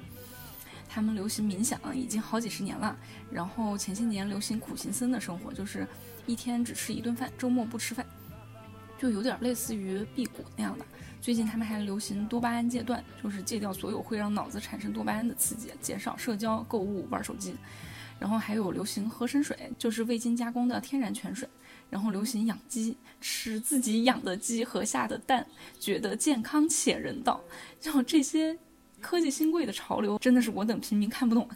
[0.87, 2.95] 他们流行冥想已经好几十年了，
[3.33, 5.89] 然后前些年流行苦行僧的生活，就是
[6.27, 8.05] 一天只吃一顿饭，周末不吃饭，
[8.99, 10.85] 就有点类似于辟谷那样的。
[11.23, 17.57] 最近他们还流行多巴胺戒断，就是戒掉所有会让脑子产生多巴胺的刺激，减少社交、购物、玩手机。
[18.19, 21.49] 然后还有流行喝深水，就是未经加工的天然泉水。
[21.90, 25.46] 然后流行养鸡，吃自己养的鸡和下的蛋，
[25.81, 27.40] 觉得健康且人道。
[27.81, 28.59] 就这些。
[29.01, 31.48] 科技新贵的潮流真的是我等平民看不懂，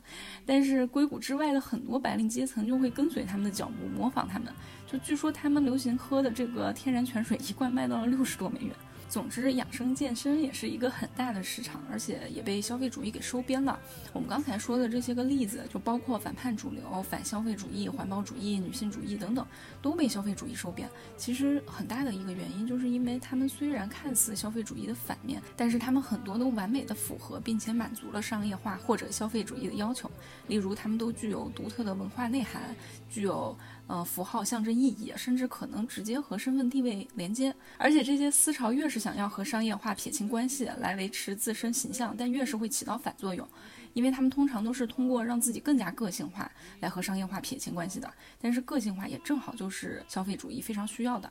[0.47, 4.47] 但是硅谷之外的很多白领阶层就会跟随他们的脚步，模仿他们。
[4.87, 8.73] 就据说他们流行喝的这个天然泉水，一罐卖到了六十多美元。
[9.13, 13.79] 总之，养生健身也是一个很大的市场，而且也被消费主义给收编了。
[14.15, 19.47] 我们刚才说的这些个例子，就包括反叛主流、反消费主义、环保主义、女性主义等等，
[19.83, 20.89] 都被消费主义收编。
[21.19, 30.11] 其实很大的一个原因，就是因为他们虽然看似消费主义的反面，但是他们很多都完美的符合并且满足了商业化或者消费主义的要求。
[30.47, 32.75] 例如，他们都具有独特的文化内涵，
[33.11, 33.55] 具有。
[33.89, 37.55] 呃，符号象征意义，甚至可能直接和身份地位连接。
[37.77, 43.47] 而且这些思潮越是想要和商业化撇清关系来维持自身形象，但越是会起到反作用，
[43.93, 48.11] 因为他们通常都是通过让自己更加个性化来和商业化撇清关系的。
[48.41, 51.31] 但是个性化也正好就是消费主义非常需要的。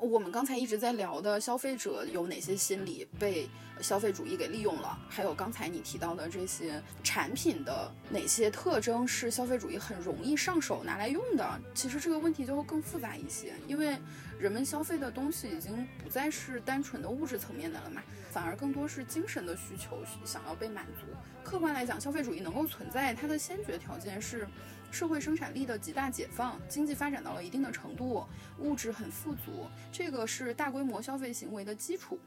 [0.00, 3.46] 我们刚才一直在聊的消费者有哪些心理被
[3.82, 4.98] 消费主义给利用了？
[5.10, 11.60] 还有刚才你提到的这些产品的哪些特征是消费主义很容易上手拿来用的？
[11.74, 13.98] 其实这个问题就会更复杂一些，因为
[14.38, 21.06] 人们消费的东西已经不再是单纯的物质层面的了嘛，反而更多是精神的需求想要被满足。
[21.44, 24.48] 客观来讲，消费主义能够存在，它的先决条件是。
[24.90, 28.26] 社会生产力的极大解放，经济发展到了一定的程度，
[28.58, 32.18] 物质很富足，这个是大规模消费行为的基础。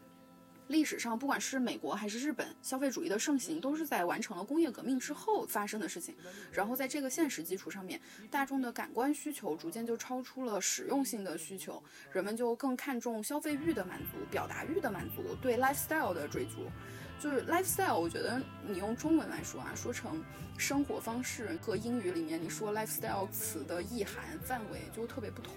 [0.67, 6.15] 历史上，不管是美国还是日本，消费主义的盛行都是在完成了工业革命之后发生的事情。
[6.53, 7.99] 然后在这个现实基础上面，
[8.31, 16.71] 大众的感官需求逐渐就超出了实用性的需求，人们就更看重消费欲的满足、表达欲的满足、对 lifestyle 的追逐。
[17.23, 20.21] 就是 lifestyle，我觉得你用中文来说啊，说成
[20.57, 25.53] 生活方式和英语里面你说 lifestyle 词的意涵范围就特别不同，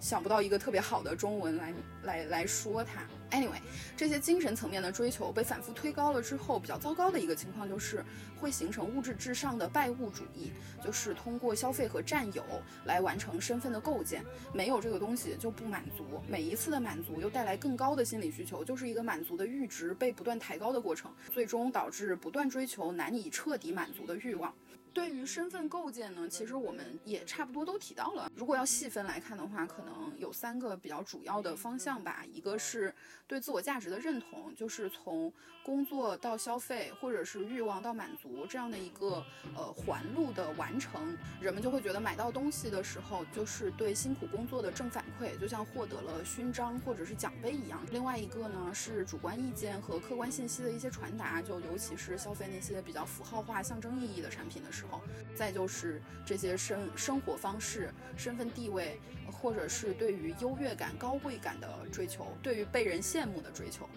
[0.00, 3.02] 想不到一个特别好的中文来来来说它。
[3.30, 3.60] Anyway，
[3.96, 8.04] 这些精神层面的追求被反复推高了之后，比较糟糕的一个情况就是
[8.40, 10.50] 会形成物质至上的拜物主义，
[10.84, 12.44] 就是通过消费和占有
[12.84, 14.24] 来完成身份的构建。
[14.52, 24.52] 没有这个东西就不满足，每一次的满足又带来更高的心理需求，就是一个满足的阈值被不断抬高的过程，最终导致不断追求难以彻底满足的欲望。
[24.92, 28.30] 对于身份构建呢，其实我们也差不多都提到了。
[28.34, 32.24] 如果要细分来看的话，可能有三个比较主要的方向吧。
[32.32, 32.94] 一个是
[33.26, 35.32] 对自我价值的认同，就是从
[35.64, 39.24] 工作到消费，或者是欲望到满足这样的一个
[39.54, 47.80] 呃环路的完成，人们就会觉得买到东西的时候就是对辛苦工作的正反馈，就像获得了勋章或者是奖杯一样。
[47.92, 54.79] 另外一个呢是主观意见和客观信息的一些传达，就尤其是消费那些比较符号化、象征意义的产品的时候。
[54.80, 55.02] 时候，
[55.34, 58.98] 再就是这些生生活方式、身份地位，
[59.30, 63.88] 或者是对于优越感、高贵感的追求，对于被人羡慕的追求，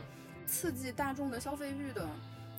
[0.46, 2.08] 刺激大众的消费欲的。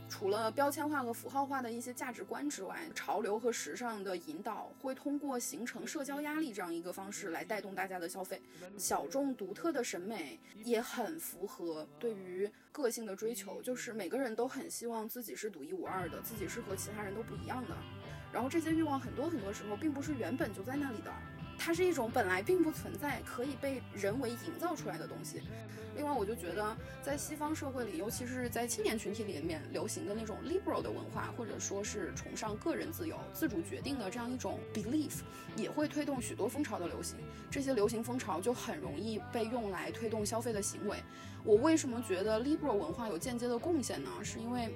[0.07, 8.41] 除了标签化和符号化的一些价值观之外，潮流和时尚的引导会通过形成社交压力这样一个方式来带动大家的消费。
[8.77, 17.75] 小众独特的审美也很符合对于个性的追求，就是每个人都很希望自己是独一无二的，自己是和其他人都不一样的。
[18.35, 21.13] 然后这些欲望很多很多时候并不是原本就在那里的。
[21.57, 25.41] 它是一种本来并不存在、可以被人为营造出来的东西。
[25.97, 35.21] 另外，我就觉得在西方社会里，尤其是在青年群体里面流行的那种 liberal 的文化，或者说是崇尚个人自由、自主决定的这样一种 belief，
[35.55, 37.19] 也会推动许多风潮的流行。
[37.49, 40.99] 这些流行风潮就很容易被用来推动消费的行为。
[41.45, 44.11] 我为什么觉得 liberal 文化有间接的贡献呢？
[44.25, 44.75] 是因为。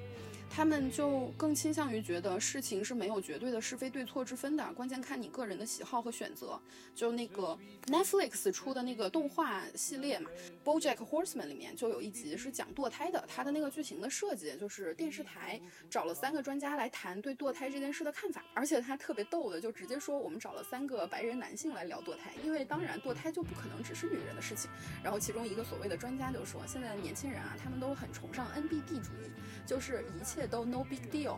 [0.51, 6.61] 他们就更倾向于觉得事情是没有绝对的是非对错之分的，关键看你个人的喜好和选择。
[6.97, 10.29] 就那个 Netflix 出的那个动画系列嘛，
[10.67, 24.69] 《BoJack Horseman》里面就有一集是讲堕胎的，它的那个剧情的设计就是电视台找了三个专家来谈对堕胎这件事的看法，而且他特别逗的就直接说我们找了三个白人男性来聊堕胎，因为当然堕胎就不可能只是女人的事情。
[25.05, 29.31] 然后其中一个所谓的专家就说，现在的年轻人啊，他们都很崇尚 NBD 主义，
[29.65, 30.38] 就是一切。
[30.47, 31.37] 都 no big deal。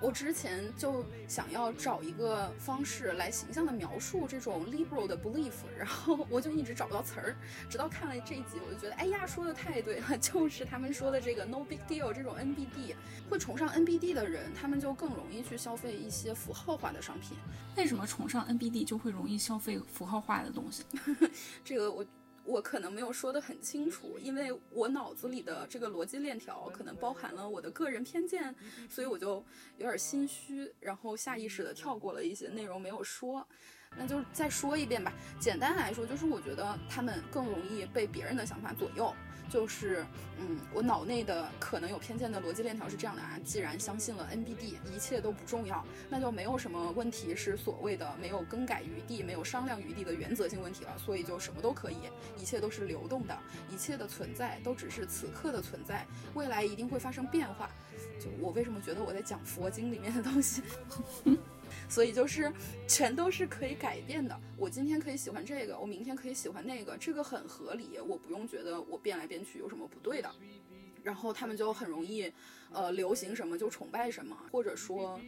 [0.00, 7.36] 我之前就想要找一个方式来形象的描述这种 liberal 的 belief， 然后我就一直找不到词儿，
[7.70, 12.94] 直到看了这一集，我就觉得，哎呀，说的太对了， 就是他们说的这个 no big deal 这种 NBD，
[13.30, 17.38] 会崇尚 NBD 的人，他们就更容易去消费一些符号化的商品。
[17.76, 20.84] 为什么崇尚 NBD 就会容易消费符号化的东西？
[21.64, 22.04] 这个我。
[22.44, 28.54] 我可能没有说得很清楚，因为我脑子里的这个逻辑链条可能包含了我的个人偏见，
[28.88, 29.44] 所以我就
[29.78, 33.46] 有点心虚，然后下意识的跳过了一些内容没有说。
[33.96, 35.12] 那就再说一遍吧。
[35.38, 39.14] 简单来说，就是我觉得他们更容易被别人的想法左右。
[39.50, 40.04] 就是，
[40.38, 43.38] 嗯，我脑内的可能有偏见的逻辑链条是这样的啊。
[43.44, 50.98] 既然相信了 NBD，一切都不重要，那就没有什么问题是所谓的没有更改余地、没有商量余地的原则性问题了。
[50.98, 51.96] 所以就什么都可以，
[52.36, 53.38] 一切都是流动的，
[53.70, 57.70] 一切的存在都只是此刻的存在，未来一定会发生变化。
[58.18, 60.62] 就我为什么觉得我在讲佛经里面的东西？
[61.88, 62.52] 所以就是
[62.88, 64.38] 全都是可以改变的。
[64.56, 67.98] 我今天可以喜欢这个，我明天可以喜欢那个，这个很合理。
[68.06, 70.34] 我不用觉得我变来变去有什么不对的。
[71.02, 72.32] 然后他们就很容易，
[72.72, 75.20] 呃，流行什么就崇拜什么，或者说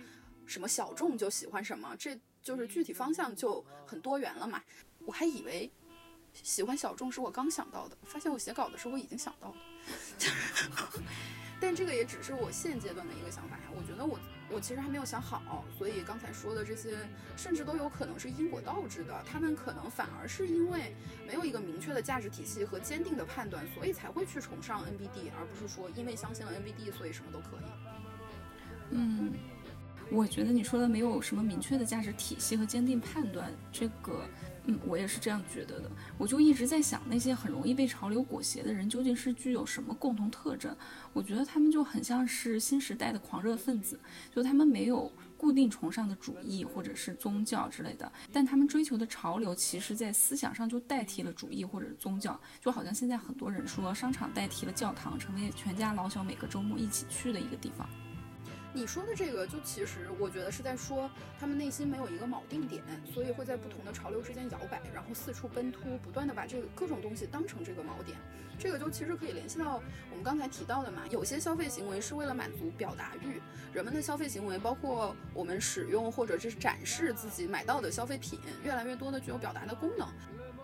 [0.47, 4.63] 什么小众就喜欢什么，这就是具体方向就很多元了嘛。
[5.05, 5.71] 我还以为
[6.33, 9.57] 喜欢小众是我刚想到的，发现我写稿的时候我已经想到了。
[11.61, 13.63] 但这个也只是我现阶段的一个想法呀。
[13.75, 14.19] 我觉得我
[14.51, 16.97] 我其实还没有想好，所以刚才说的这些，
[17.37, 19.23] 甚至都有可能是因果倒置的。
[19.25, 20.95] 他们可能反而是因为
[21.27, 27.65] 没有一个明确的价值体系和坚定的判断，所以才会去崇尚 NBD，而不是说因为相信了 NBD，所以什么都可以。
[28.91, 29.33] 嗯，
[30.11, 34.23] 我觉得你说的没有什么明确的价值体系和坚定判断，这个。
[34.69, 35.89] 嗯，我也是这样觉得的。
[36.19, 40.77] 我就一直在想，那些很容易被潮流裹挟的人，究竟是具有什么共同特征？
[41.13, 43.97] 我觉得他们就很像是新时代的狂热分子，
[44.35, 52.37] 就他们没有固定崇尚的主义或者是宗教之类的，但他们追求的潮流，其实在思想上就代替了主义或者宗教。
[52.61, 57.89] 就好像现在很多人说，商场代替了教堂，成为全家老小每个周末一起去的一个地方。
[58.77, 61.11] 你说的这个，就其实我觉得是在说
[61.41, 68.19] 他们内心没有一个锚定点，所以会在不同的潮流之间摇摆，然后四处奔突，不断的把这个各种东西当成这个锚点。
[68.59, 73.41] 这个就其实可以联系到我们刚才提到的嘛，有些消费行为是为了满足表达欲，
[73.73, 80.07] 人们的消费行为，包括我们使用或者是展示自己买到的消费品，越来越多的具有表达的功能。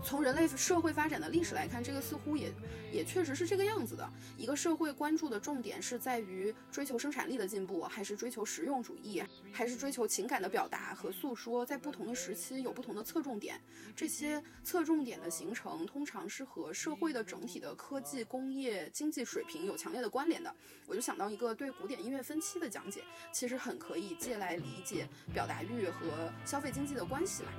[0.05, 2.53] 从人类社会发展的历史来看，这个似乎也
[2.92, 4.09] 也确实是这个样子的。
[4.36, 9.22] 一个社会关注的重点是在于追求生产力的进步，还是追求实用主义，
[9.53, 11.64] 还是追求情感的表达和诉说？
[11.64, 13.61] 在不同的时期有不同的侧重点。
[13.94, 20.55] 这些侧重点的形成，通常是和社会的整体的科技、工业、经济水平有强烈的关联的。
[20.86, 27.50] 我就想到一个对古典音乐分期的讲解，其实很可以借来理解表达欲和消费经济的关系嘛。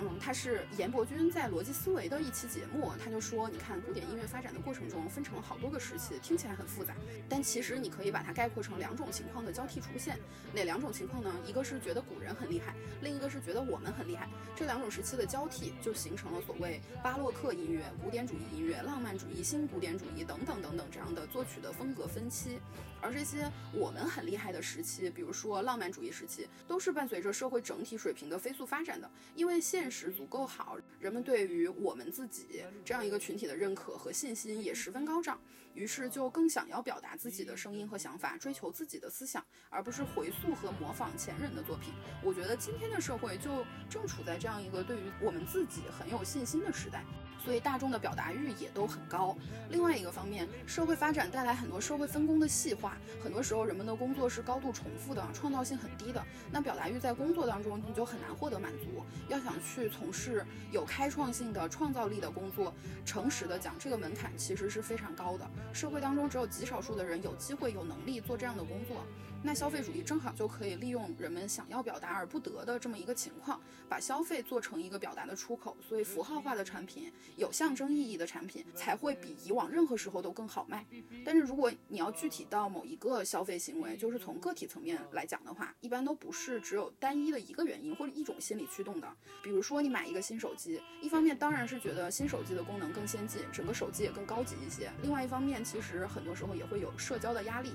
[0.00, 6.94] 嗯，他是严伯钧在逻辑思维的一期节目，他就说，你看古典音乐发展的过程中分成了好多个时期，听起来很复杂，
[7.28, 10.16] 但其实你可以把它概括成两种情况的交替出现。
[10.54, 11.34] 哪两种情况呢？
[11.44, 14.28] 一个是觉得古人很厉害，另一个是觉得我们很厉害。
[14.54, 22.60] 这两种时期的交替就形成了所谓巴洛克音乐、古典主义音乐、浪漫主义、新古典主义等等等等这样的作曲的风格分期。
[23.00, 35.40] 而这些我们很厉害的时期，比如说浪漫主义时期，都是伴随着社会整体水平的飞速发展的，因为现实足够好，人们对于我们自己这样一个群体的认可和信心也十分高涨，
[35.74, 41.94] 于是就更想要表达自己的声音和想法，追求自己的思想，而不是回溯和模仿前人的作品。
[42.22, 47.04] 我觉得今天的社会就正处在这样一个对于我们自己很有信心的时代。
[47.44, 49.36] 所以大众的表达欲也都很高。
[49.70, 56.22] 另外一个方面，社会发展带来很多社会分工的细化，很多时候人们的工作是高度重复的，创造性很低的。
[56.50, 59.02] 那表达欲在工作当中你就很难获得满足。
[59.28, 62.74] 要想去从事有开创性的、创造力的工作，
[63.04, 65.48] 诚实的讲，这个门槛其实是非常高的。
[65.72, 69.04] 社会当中只有极少数的人有机会、有能力做这样的工作。
[69.42, 75.76] 那消费主义正好就可以利用人们想要表达而不得的这么一个情况，把消费做成一个表达的出口。
[75.80, 80.84] 所以符号化的产品、有象征意义的产品才会比以往任何时候都更好卖。
[81.24, 89.08] 但是如果你要具体到某一个消费行为，就是从个体层面来讲的话，一般都不是只有单一的一个原因或者一种心理驱动的。
[89.42, 97.72] 比如说你买一个新手机，一方面当然是觉得新手机的功能更先进，整个手机也更高级一些；另外一方面，其实很多时候也会有社交的压力。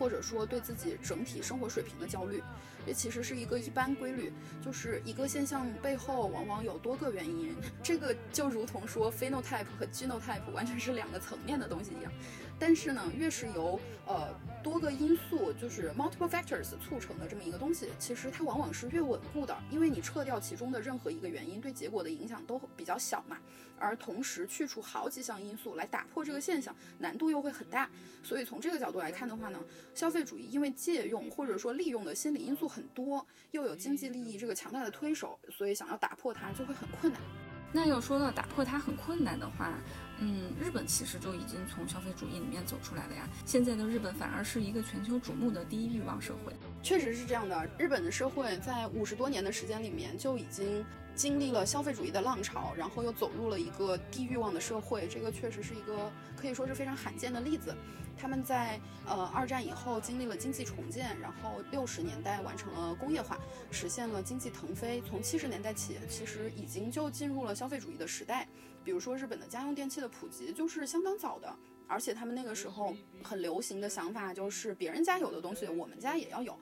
[0.00, 2.42] 或者说对自己整体生活水平的焦虑，
[2.86, 4.32] 这其实是一个一般规律，
[4.64, 7.54] 就是一个现象背后往往有多个原因。
[7.82, 12.10] 这个就如同说 phenotype 和 genotype 完全是两个层面的东西一样。
[12.60, 14.28] 但是呢，越是由呃
[14.62, 23.38] 多个因素，就是 multiple factors 促成的这么一个东西，其实它往往是越稳固的，因为你撤掉其中的任何一个原因，对结果的影响都比较小嘛。
[23.82, 27.88] 而同时去除好几项因素来打破这个现象，难度又会很大。
[28.22, 29.58] 所以从这个角度来看的话呢，
[29.94, 37.22] 消费主义因为借用或者说利用的心理因素很多，又有经济利益这个强大的推手，所以想要打破它就会很困难。
[37.72, 39.72] 那要说到打破它很困难的话，
[40.20, 43.28] 嗯，日本其实就已经从消费主义里面走出来了呀。
[43.44, 46.52] 现在的日本反而是一个全球瞩目的低欲望社会。
[46.82, 50.84] 确实是这样的，日本的社会在五十多年的时间里面就已经。
[51.12, 57.74] 经历了消费主义的浪潮，然后又走入了一个低欲望的社会，这个确实是一个可以说是非常罕见的例子。
[58.16, 63.36] 他们在呃二战以后经历了经济重建，然后六十年代完成了工业化，
[63.70, 65.02] 实现了经济腾飞。
[65.02, 68.48] 从七十年代起，其实已经就进入了消费主义的时代。
[68.90, 76.58] 比如说日本的家用电器的普及就是相当早的，而且他们那个时候很流行的想法就是别人家有的东西，我们家也要有。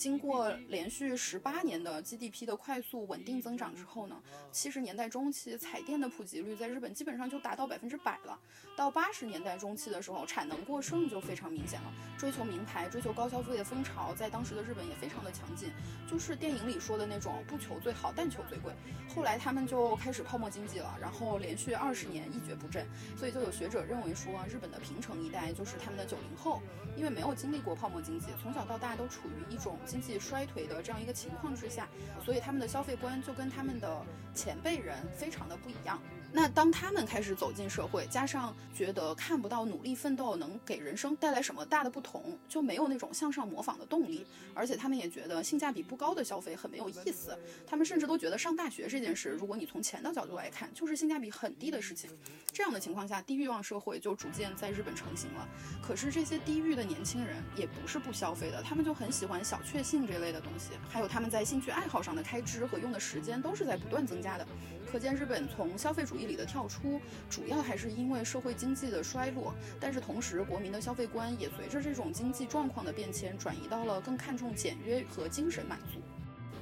[0.00, 4.18] 经过连续十八年的 GDP 的快速稳定增长之后呢，
[4.50, 8.40] 七十年代中期彩电的普及率在日本基本上就达到百分之百了。
[8.74, 11.92] 到八十年代中期的时候，产能过剩就非常明显了。
[12.16, 15.70] 追求名牌、追求高消费的风潮在当时的日本也非常的强劲，
[16.10, 18.72] 就是电影里说的那种不求最好，但求最贵。
[19.14, 22.86] 后来他们就开始泡沫经济了，然后连续二十年一蹶不振。
[23.18, 26.62] 所以就有学者认为说，日本的平成一代就是他们的九零后，
[26.96, 29.78] 因为没有经历过泡沫经济，从小到大都处于一种。
[29.90, 31.88] 经济衰退的这样一个情况之下，
[32.24, 34.00] 所以他们的消费观就跟他们的
[34.32, 36.00] 前辈人非常的不一样。
[36.32, 44.24] 那当他们开始走进社会，加上觉得看不到努力奋斗能给人生带来什么大的不同，就没有那种向上模仿的动力。
[44.54, 47.36] 而且他们也觉得性价比不高的消费很没有意思。
[47.66, 52.08] 他们甚至都觉得上大学这件事，如果你从钱的角度来看，就是性价比很低的事情。
[52.52, 55.48] 这样的情况下，低欲望社会就逐渐在日本成型了。
[55.82, 64.46] 可是这些低欲的年轻人也不是不消费的，他们就很喜欢小确幸这类的东西，还有他们在兴趣爱好上的开支和用的时间都是在不断增加的。
[64.90, 76.00] 可见日本从消费主义里的跳出，主要还是因为社会经济的衰落，但是同时国民的消费观也随着这种经济状况的变迁，转移到了更看重简约和精神满足。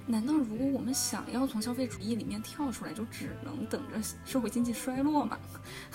[0.06, 5.38] 难道如果我们想要从消费主义里面跳出来，就只能等着社会经济衰落吗？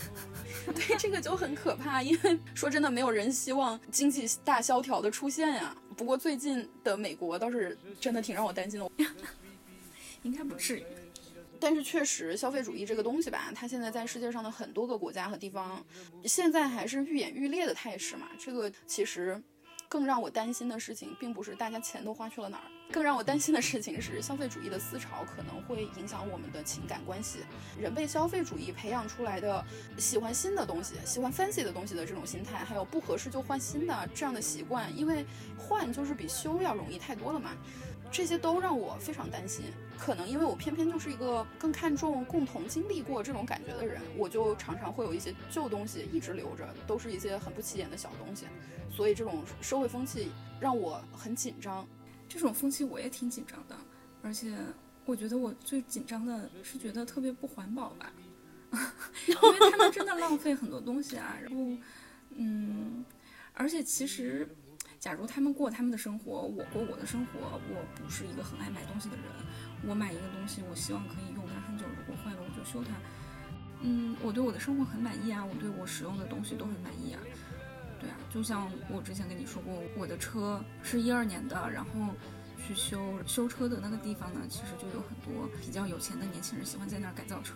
[0.73, 5.75] 对，这个就很可怕，因为说真的，没有人希望经济大萧条的出现呀。
[5.97, 8.89] 不过最近的美国倒是真的挺让我担心的，
[10.21, 10.83] 应该不至于。
[11.63, 15.81] 但是确实，消费主义这个东西吧，它现在在世界上的很多个国家和地方，
[16.25, 18.27] 现在还是愈演愈烈的态势嘛。
[18.37, 19.41] 这个其实
[19.87, 27.39] 更让我担心的事情，并不是大家钱都花去了哪儿，更让我担心的事情是，消费主义的思潮可能会影响我们的情感关系。
[27.79, 29.63] 人被消费主义培养出来的
[29.97, 35.25] 喜欢新的东西、喜欢 fancy 的东西的这种心态，还有不合适就换新的这样的习惯，因为
[35.57, 37.51] 换就是比修要容易太多了嘛。
[38.13, 39.65] 这些都让我非常担心，
[39.97, 48.45] 可能因为我偏偏就是一个更看重共同经历过这种感觉的人，我就常常会有一些旧东西一直留着，都是一些很不起眼的小东西，
[48.91, 51.85] 所以这种社会风气让我很紧张。
[52.29, 53.75] 这种风气我也挺紧张的，
[54.21, 54.55] 而且
[55.05, 58.13] 我觉得我最紧张的是觉得特别不环保吧，
[59.25, 61.75] 因为他们真的浪费很多东西啊，然后，
[62.35, 63.03] 嗯，
[63.55, 64.47] 而且其实。
[65.03, 69.25] 假如他们过他们的生活，我过我的生活，我不是一个很爱买东西的人。
[69.85, 72.91] 我买一个东西，我希望可以用它很久，如果坏了我就修它。
[73.81, 77.19] 嗯，我对我的生活很满意啊，我对我使用的东西都很满意啊。
[77.99, 81.89] 对啊，就像我之前跟你说过，我的车是一二年的，然后
[82.65, 87.55] 去修修车的那个地方呢，其实就有很多比较有钱的年轻人喜欢在那儿改造车。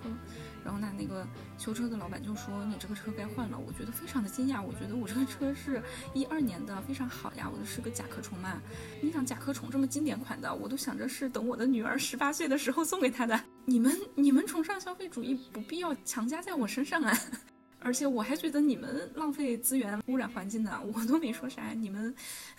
[0.64, 1.26] 然后那，那个
[1.58, 5.82] 修车的老板就说：“你这个车该换了。”我觉得非常的惊讶，我觉得我这个车是
[6.14, 8.62] 一二年的，非常好呀，我的是个甲壳虫嘛。
[9.01, 13.39] 你想甲壳虫这么经典款的，我都想着是等我的女儿十八岁的时候送给她的。
[13.64, 17.18] 你们你们崇尚消费主义，不必要强加在我身上啊。
[17.80, 22.14] 而且我还觉得你们浪费资源、污染环境呢，我都没说啥，你们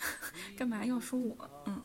[0.57, 1.37] 干嘛要说我？
[1.67, 1.79] 嗯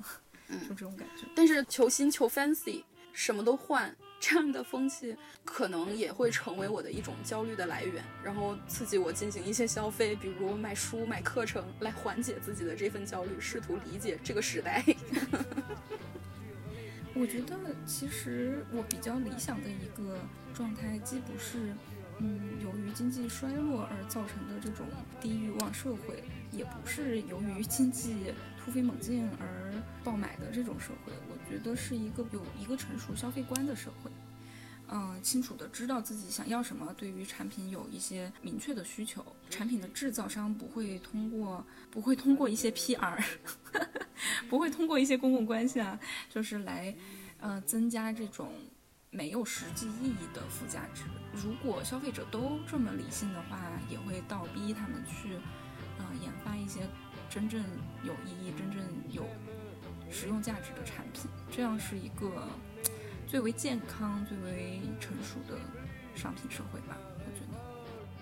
[0.48, 1.26] 嗯，就这种感觉。
[1.34, 3.94] 但是求新求 fancy，什么都换。
[4.20, 5.14] 这样的风气
[5.44, 14.82] 可能也会成为我的一种焦虑的来源，然后刺激我进行一些消费，比如买书、买课程，来缓解自己的这份焦虑，试图理解这个时代。
[17.14, 20.18] 我觉得，其实我比较理想的一个
[20.54, 21.58] 状态，既不是
[22.18, 24.86] 嗯由于经济衰落而造成的这种
[25.20, 26.24] 低欲望社会，
[26.56, 31.12] 也不是由于经济突飞猛进而爆买的这种社会。
[31.28, 34.10] 我觉得是一个有一个成熟消费观的社会，
[34.88, 43.22] 嗯，清楚的知道自己想要什么，对于产品有一些明确的需求，产品的制造商不会通过不会通过一些 PR，
[44.48, 45.98] 不会通过一些公共关系啊，
[46.30, 46.94] 就是来，
[47.40, 48.50] 呃，增加这种
[49.10, 51.02] 没有实际意义的附加值。
[51.34, 55.36] 如果消费者都这么理性的话，也会倒逼他们去，
[56.22, 56.80] 研发一些
[57.28, 57.60] 真正
[58.02, 59.24] 有意义、真正有。
[60.10, 62.46] 实用价值的产品，这样是一个
[63.26, 65.58] 最为健康、最为成熟的
[66.14, 66.96] 商品社会吧？
[67.16, 67.58] 我觉得，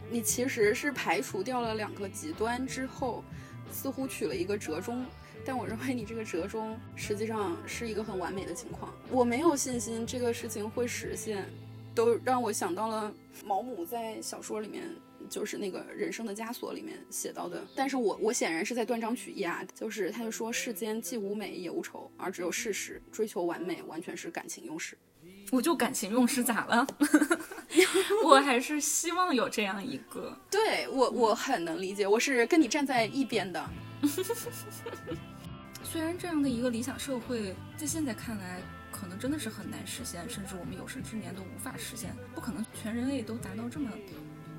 [0.08, 3.22] 你其实是排除掉了两个极端之后，
[3.70, 5.04] 似乎取了一个折中，
[5.44, 8.90] 但我认为你这个折中实际上是一个很完美的情况。
[9.10, 11.46] 我没有信心这个事情会实现，
[11.94, 13.12] 都让我想到了
[13.44, 14.88] 毛姆在小说里面。
[15.32, 24.96] 就是那个人生的枷锁里面写到的，但是我我显然是在断章取义啊，就是他就说世间既无美也无丑，而只有事实，追求完美完全是感情用事。
[25.50, 26.86] 我就感情用事咋了？
[28.24, 33.70] 我还是希望有这样一个， 对我我很能理解，我是跟你站在一边的。
[35.82, 43.90] 虽然这样的一个理想社会在现在看来可能真的是很难实现，甚至我们有生之年都无法实现，不可能全人类都达到这么。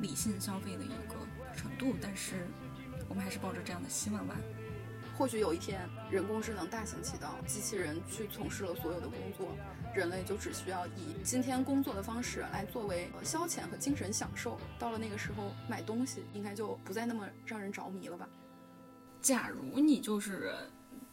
[0.03, 1.15] 理性消费的一个
[1.55, 2.45] 程度，但是
[3.09, 4.35] 我们还是抱着这样的希望吧。
[5.17, 9.55] 或许有一天，人工智能大行其道，机器人去从事了所有的工作，
[9.95, 14.59] 人类就只需要以今天工作的方式来作为消遣和精神享受。
[14.77, 18.27] 到了那个时候，买东西应该就不再那么让人着迷了吧？
[19.21, 20.53] 假如你就是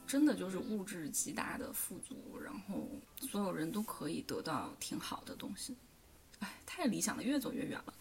[0.07, 2.89] 真的就是物质极大的富足，然后
[3.21, 5.77] 所有人都可以得到挺好的东西，
[6.39, 7.95] 哎，太理想了，越走越远了。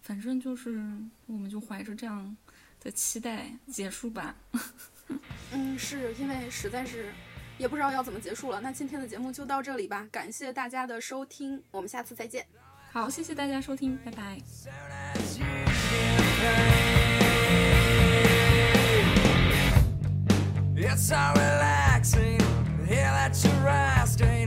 [0.00, 0.80] 反正就是
[1.26, 2.36] 我们就怀着这样
[2.80, 4.34] 的期待结束吧。
[5.52, 7.12] 嗯，是因为实在是，
[7.58, 8.60] 也不知道要怎么结束了。
[8.60, 12.46] 那今天的节目就到这里吧，感谢大家的收听，我们下次再见。
[12.90, 14.38] 好，谢谢大家收听，拜拜。
[20.74, 22.38] yeah，let's are relaxing。
[22.86, 24.37] here let's rest asking。